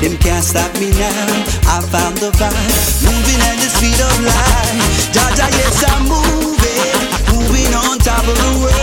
Them 0.02 0.18
can't 0.18 0.44
stop 0.44 0.74
me 0.82 0.89
now. 0.98 1.26
I 1.70 1.80
found 1.94 2.18
the 2.18 2.32
vibe. 2.36 3.04
Moving 3.06 3.39
at 3.48 3.58
the 3.62 3.70
speed 3.72 4.00
of 4.02 4.18
light. 4.28 4.78
Jah 5.16 5.32
Jah, 5.38 5.50
yes, 5.56 5.84
I'm 5.88 6.04
moving. 6.10 7.00
Moving 7.32 7.72
on 7.74 7.98
top 8.00 8.26
of 8.28 8.36
the 8.36 8.52
world. 8.60 8.82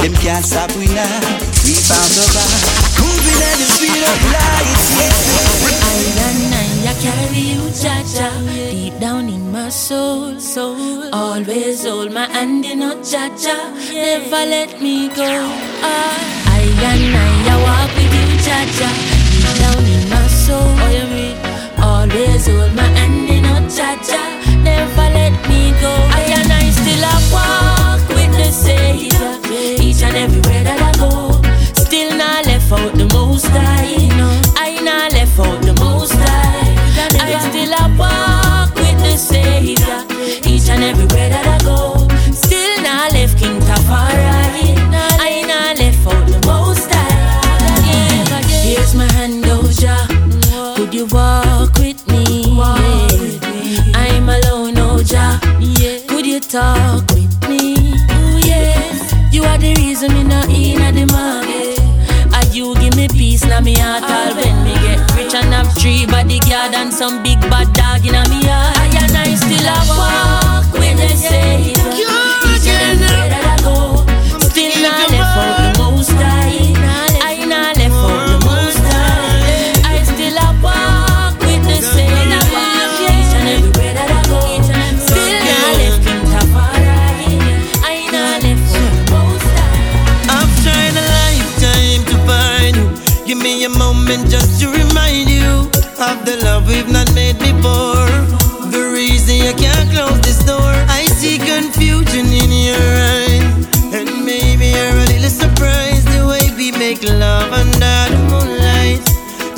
Them 0.00 0.14
can't 0.22 0.44
stop 0.44 0.70
me 0.76 0.86
now. 0.86 1.20
We 1.64 1.74
found 1.74 2.10
the 2.16 2.26
vibe. 2.34 2.81
Moving 3.32 4.04
at 4.04 4.22
the. 4.22 4.42
I 6.84 6.94
carry 7.00 7.40
you, 7.40 7.70
Jah 7.70 8.02
Jah, 8.04 8.36
deep 8.70 8.98
down 9.00 9.28
in 9.28 9.50
my 9.50 9.70
soul, 9.70 10.38
soul. 10.38 11.08
Always 11.14 11.84
hold 11.86 12.12
my 12.12 12.26
hand 12.26 12.66
in 12.66 12.82
a 12.82 12.94
Jah 13.02 13.30
Jah, 13.34 13.72
never 13.94 14.44
let 14.44 14.80
me 14.82 15.08
go. 15.08 15.24
Ah, 15.24 16.52
I 16.52 16.62
and 16.90 17.16
I 17.48 17.56
walk 17.64 17.90
with 17.96 18.12
you, 18.12 18.28
Jah 18.44 18.66
Jah, 18.76 18.92
deep 19.32 19.56
down 19.62 19.84
in 19.86 20.10
my 20.10 20.26
soul. 20.26 20.68
Oh? 20.68 21.88
Always 21.88 22.46
hold 22.46 22.74
my 22.74 22.82
hand 22.82 23.30
in 23.30 23.44
a 23.46 23.56
Jah 23.70 23.96
Jah, 24.06 24.28
never 24.62 25.08
let 25.16 25.32
me 25.48 25.72
go. 25.80 25.92
I 26.12 26.24
and 26.38 26.52
I 26.52 26.68
still 26.76 27.04
walk 27.32 28.06
with 28.10 28.32
the 28.36 28.50
Savior, 28.52 29.30
each 29.80 30.02
and 30.02 30.16
everywhere 30.16 30.64
that 30.64 30.80
I 30.82 30.92
go. 30.98 31.31
Still 31.92 32.16
not 32.16 32.46
left 32.46 32.72
out 32.72 32.94
the 32.94 33.04
most 33.12 33.48
high. 33.48 33.84
I 34.56 34.80
not 34.80 35.12
left 35.12 35.38
out 35.38 35.60
the 35.60 35.74
most 35.78 36.14
high. 36.14 36.72
I 37.20 37.36
still 37.50 37.70
a 37.70 37.84
walk 37.98 38.74
with 38.76 38.96
the 39.04 39.18
Savior 39.18 40.00
each 40.48 40.70
and 40.70 40.82
everywhere 40.84 41.28
that 41.28 41.44
I 41.44 41.58
go. 41.62 42.08
Still 42.32 42.80
not 42.80 43.12
left 43.12 43.36
King 43.36 43.60
Tafari. 43.60 44.72
I 45.20 45.42
not 45.42 45.76
left 45.76 46.06
out 46.06 46.26
the 46.26 46.40
most 46.46 46.90
high. 46.90 47.84
Yeah. 47.84 48.40
Here's 48.64 48.94
my 48.94 49.04
hand, 49.12 49.44
oh 49.48 49.60
Oja. 49.60 50.76
Could 50.76 50.94
you 50.94 51.04
walk 51.12 51.76
with 51.76 52.00
me? 52.08 52.56
Walk. 52.56 52.80
I'm 53.92 54.30
alone, 54.30 54.78
oh 54.78 54.96
Oja. 54.96 55.38
Could 56.08 56.24
you 56.24 56.40
talk 56.40 57.06
with 57.10 57.36
me? 57.50 57.76
Ooh, 57.76 58.38
yeah. 58.48 59.28
You 59.30 59.44
are 59.44 59.58
the 59.58 59.74
reason 59.76 60.14
me 60.14 60.24
not 60.24 60.48
in 60.48 60.80
at 60.80 60.94
the 60.94 61.04
Benz 63.42 63.58
in 63.58 63.64
me 63.64 63.74
heart 63.78 64.04
All 64.04 64.34
when 64.34 64.64
me 64.64 64.74
get 64.74 65.16
rich 65.16 65.34
and 65.34 65.52
have 65.52 65.72
three 65.74 66.06
bodyguard 66.06 66.74
And 66.74 66.92
some 66.92 67.22
big 67.22 67.40
bad 67.42 67.72
dog 67.72 68.04
in 68.04 68.12
me 68.30 68.46
heart 68.46 68.76
I 68.76 68.86
and 69.02 69.16
I 69.16 69.34
still 69.34 69.66
a 69.66 69.78
walk 69.98 70.72
when 70.78 70.96
they 70.96 71.14
say 71.14 71.72
it 71.72 71.78
Each 71.78 72.66
and 72.68 73.02
every 73.02 73.41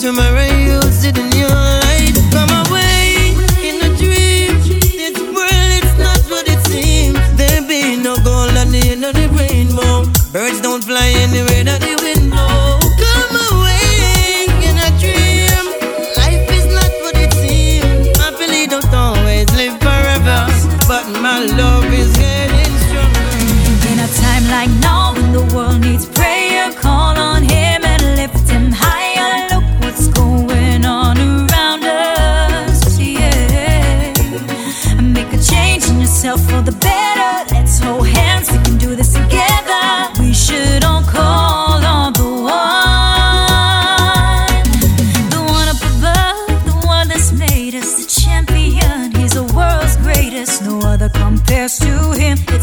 to 0.04 0.12
my. 0.12 0.63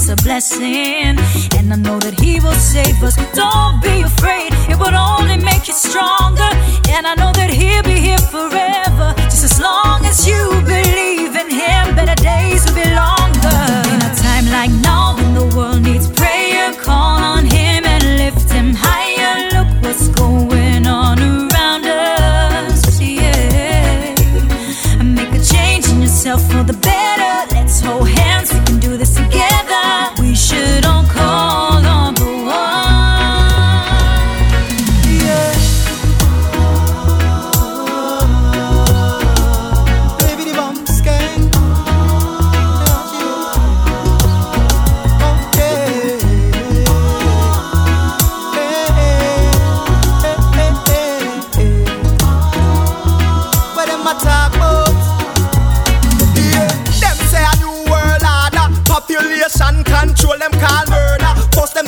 it's 0.02 0.10
a 0.10 0.16
blessing. 0.24 1.18
And 1.58 1.72
I 1.72 1.76
know 1.76 2.00
that 2.00 2.20
He 2.20 2.40
will 2.40 2.54
save 2.54 3.04
us. 3.04 3.16
Don't 3.34 3.82
be 3.84 4.02
afraid, 4.02 4.52
it 4.70 4.78
will 4.80 4.96
only 4.96 5.38
make 5.38 5.68
you 5.68 5.74
stronger. 5.74 6.50
And 6.90 7.06
I 7.06 7.14
know 7.16 7.32
that 7.34 7.50
He'll 7.50 7.84
be 7.84 8.00
here 8.00 8.18
forever. 8.18 8.71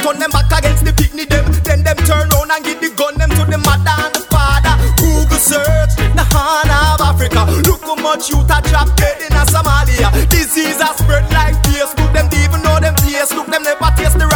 turn 0.04 0.20
them 0.20 0.32
back 0.32 0.52
against 0.52 0.84
the 0.84 0.92
picnic 0.92 1.30
them. 1.30 1.48
Then 1.64 1.84
them 1.84 1.96
turn 2.04 2.28
round 2.36 2.52
and 2.52 2.64
give 2.66 2.84
the 2.84 2.92
gun 3.00 3.16
them 3.16 3.32
to 3.32 3.44
the 3.48 3.58
mother 3.58 3.96
and 4.04 4.12
the 4.12 4.24
father. 4.28 4.76
Google 5.00 5.40
search 5.40 5.96
the 5.96 6.26
horn 6.28 6.68
of 6.68 7.00
Africa. 7.00 7.48
Look 7.64 7.82
how 7.88 7.96
much 7.96 8.28
youth 8.30 8.52
are 8.52 8.62
trapped 8.62 9.00
dead 9.00 9.16
in 9.24 9.32
a 9.32 9.48
Somalia. 9.48 10.12
Disease 10.28 10.84
has 10.84 11.00
spread 11.00 11.24
like 11.32 11.56
Facebook. 11.64 12.12
Them 12.12 12.28
even 12.36 12.62
know 12.68 12.78
them 12.84 12.96
place. 13.00 13.32
Look 13.32 13.48
them 13.48 13.64
never 13.64 13.92
taste 13.96 14.20
the 14.20 14.28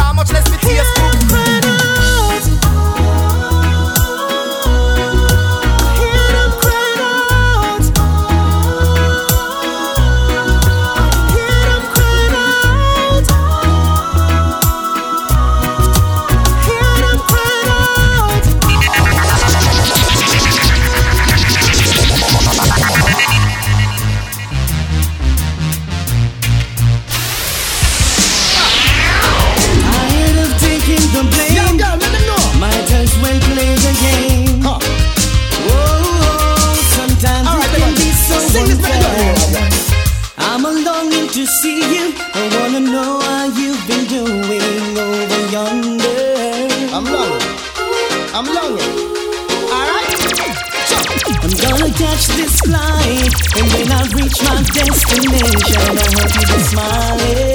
I 55.40 55.44
hope 55.44 56.34
you 56.34 56.46
be 56.46 56.58
smiling. 56.64 57.47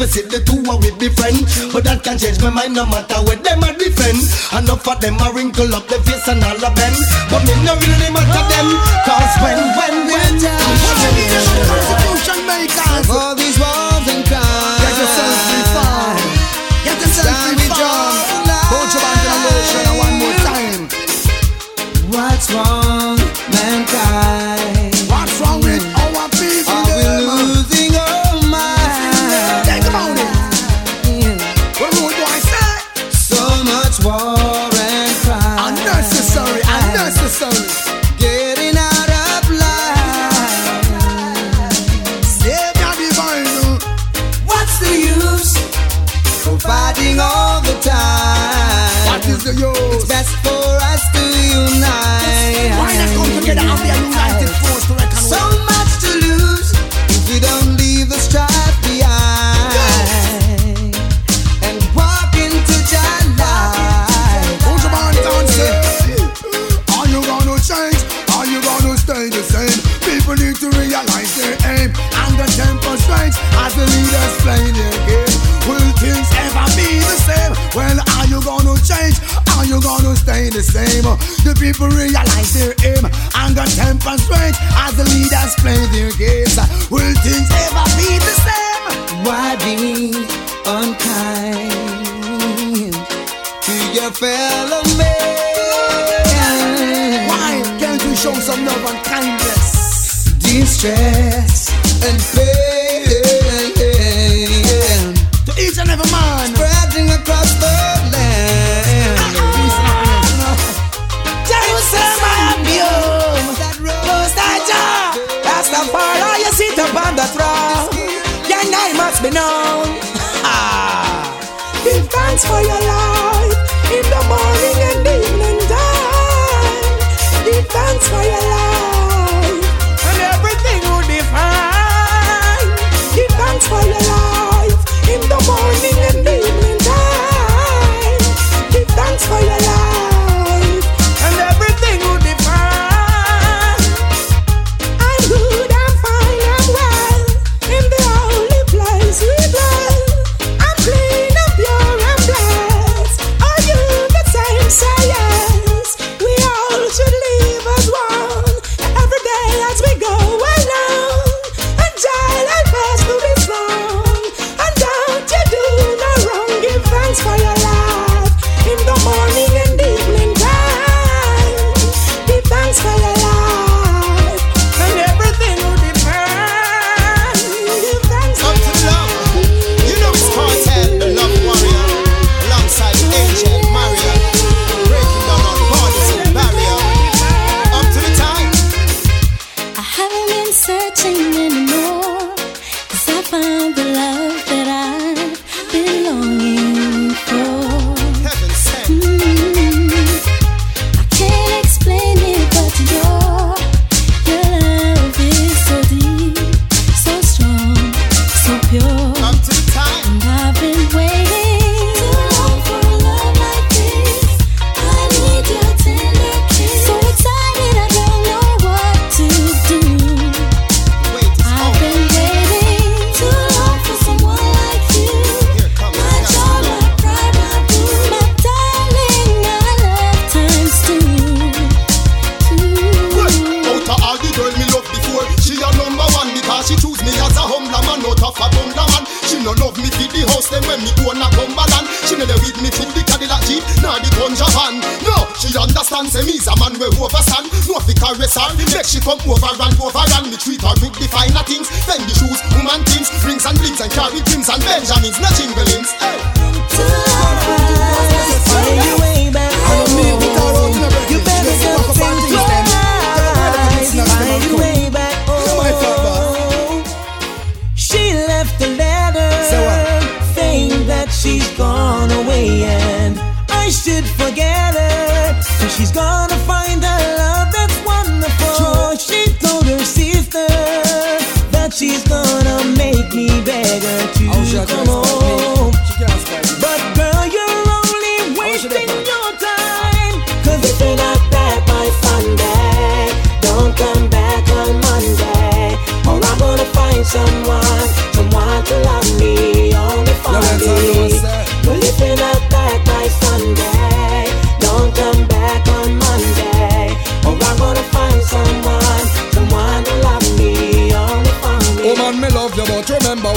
implicit, 0.00 0.30
the 0.32 0.40
two 0.40 0.64
are 0.70 0.80
we 0.80 0.88
be 0.96 1.12
friend. 1.12 1.36
But 1.72 1.84
that 1.84 2.00
can 2.00 2.16
change 2.16 2.40
my 2.40 2.48
mind 2.48 2.72
no 2.72 2.86
matter 2.88 3.20
where 3.28 3.36
them 3.36 3.60
are 3.60 3.76
defend. 3.76 4.16
Enough 4.56 4.88
of 4.88 4.96
them 5.00 5.20
are 5.20 5.32
wrinkle 5.36 5.68
up 5.76 5.84
the 5.92 6.00
face 6.08 6.24
and 6.28 6.40
all 6.40 6.56
of 6.56 6.72
them. 6.72 6.94
But 7.28 7.44
me 7.44 7.52
no 7.60 7.76
really 7.76 8.08
matter 8.08 8.44
them. 8.48 8.68
Cause 9.04 9.34
when, 9.44 9.60
when 9.76 10.09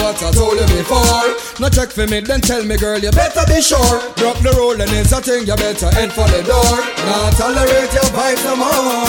what 0.04 0.20
I 0.20 0.32
told 0.36 0.60
you 0.60 0.68
before. 0.68 1.28
No 1.64 1.72
check 1.72 1.90
for 1.96 2.06
me, 2.06 2.20
then 2.20 2.42
tell 2.42 2.64
me, 2.64 2.76
girl, 2.76 3.00
you 3.00 3.12
better 3.12 3.48
be 3.48 3.64
sure. 3.64 4.04
Drop 4.20 4.36
the 4.44 4.52
roll 4.60 4.76
and 4.76 4.92
it's 4.92 5.16
a 5.16 5.24
thing, 5.24 5.48
you 5.48 5.56
better 5.56 5.90
head 5.96 6.12
for 6.12 6.28
the 6.28 6.44
door. 6.44 6.76
Not 7.08 7.32
tolerate 7.40 7.92
your 7.96 8.10
vibes 8.12 8.44
no 8.44 8.60
more. 8.60 9.08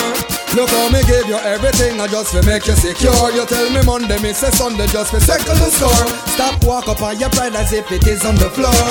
Look 0.55 0.71
how 0.71 0.87
me 0.95 1.03
give 1.11 1.27
you 1.27 1.41
everything, 1.43 1.99
I 2.01 2.07
just 2.07 2.31
to 2.31 2.41
make 2.47 2.67
you 2.71 2.79
secure. 2.79 3.27
You 3.35 3.43
tell 3.45 3.67
me 3.75 3.83
Monday, 3.83 4.23
me 4.23 4.31
say 4.33 4.55
Sunday, 4.55 4.87
just 4.87 5.11
to 5.11 5.21
second 5.21 5.59
the 5.59 5.71
score. 5.75 6.07
Stop 6.31 6.63
walk 6.63 6.87
up 6.87 7.03
on 7.03 7.19
your 7.19 7.31
pride 7.31 7.59
as 7.59 7.73
if 7.73 7.91
it 7.91 8.07
is 8.07 8.25
on 8.25 8.37
the 8.37 8.49
floor. 8.55 8.87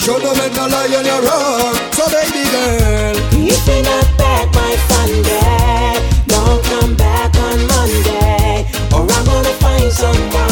Show 0.00 0.16
them 0.16 0.40
it 0.40 0.56
no 0.56 0.64
lie 0.72 0.88
on 0.96 1.04
your 1.04 1.20
rug. 1.20 1.76
So 1.92 2.08
baby 2.08 2.48
girl, 2.48 3.16
you 3.44 3.52
say 3.52 3.82
not 3.84 4.08
back 4.16 4.48
my 4.56 4.72
Sunday. 4.88 6.00
Don't 6.32 6.64
come 6.64 6.96
back 6.96 7.36
on 7.36 7.60
Monday, 7.68 8.64
or 8.88 9.04
I'm 9.04 9.24
gonna 9.28 9.52
find 9.60 9.92
someone. 9.92 10.51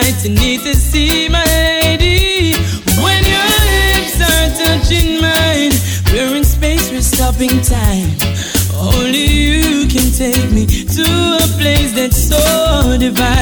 night 0.00 0.24
you 0.24 0.30
need 0.34 0.60
to 0.60 0.74
see 0.74 1.28
my 1.28 1.44
lady. 1.44 2.52
When 3.04 3.22
your 3.34 3.48
lips 3.72 4.16
are 4.30 4.48
touching 4.62 5.20
mine, 5.20 5.72
we're 6.12 6.36
in 6.36 6.44
space, 6.44 6.90
we're 6.90 7.08
stopping 7.16 7.56
time. 7.62 8.08
Only 8.92 9.26
you 9.56 9.86
can 9.94 10.08
take 10.22 10.48
me 10.56 10.64
to 10.96 11.06
a 11.44 11.46
place 11.58 11.92
that's 11.98 12.20
so 12.30 12.96
divine. 12.98 13.35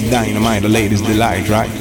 Dynamite, 0.00 0.62
the 0.62 0.68
ladies' 0.68 1.00
delight, 1.00 1.48
right? 1.48 1.73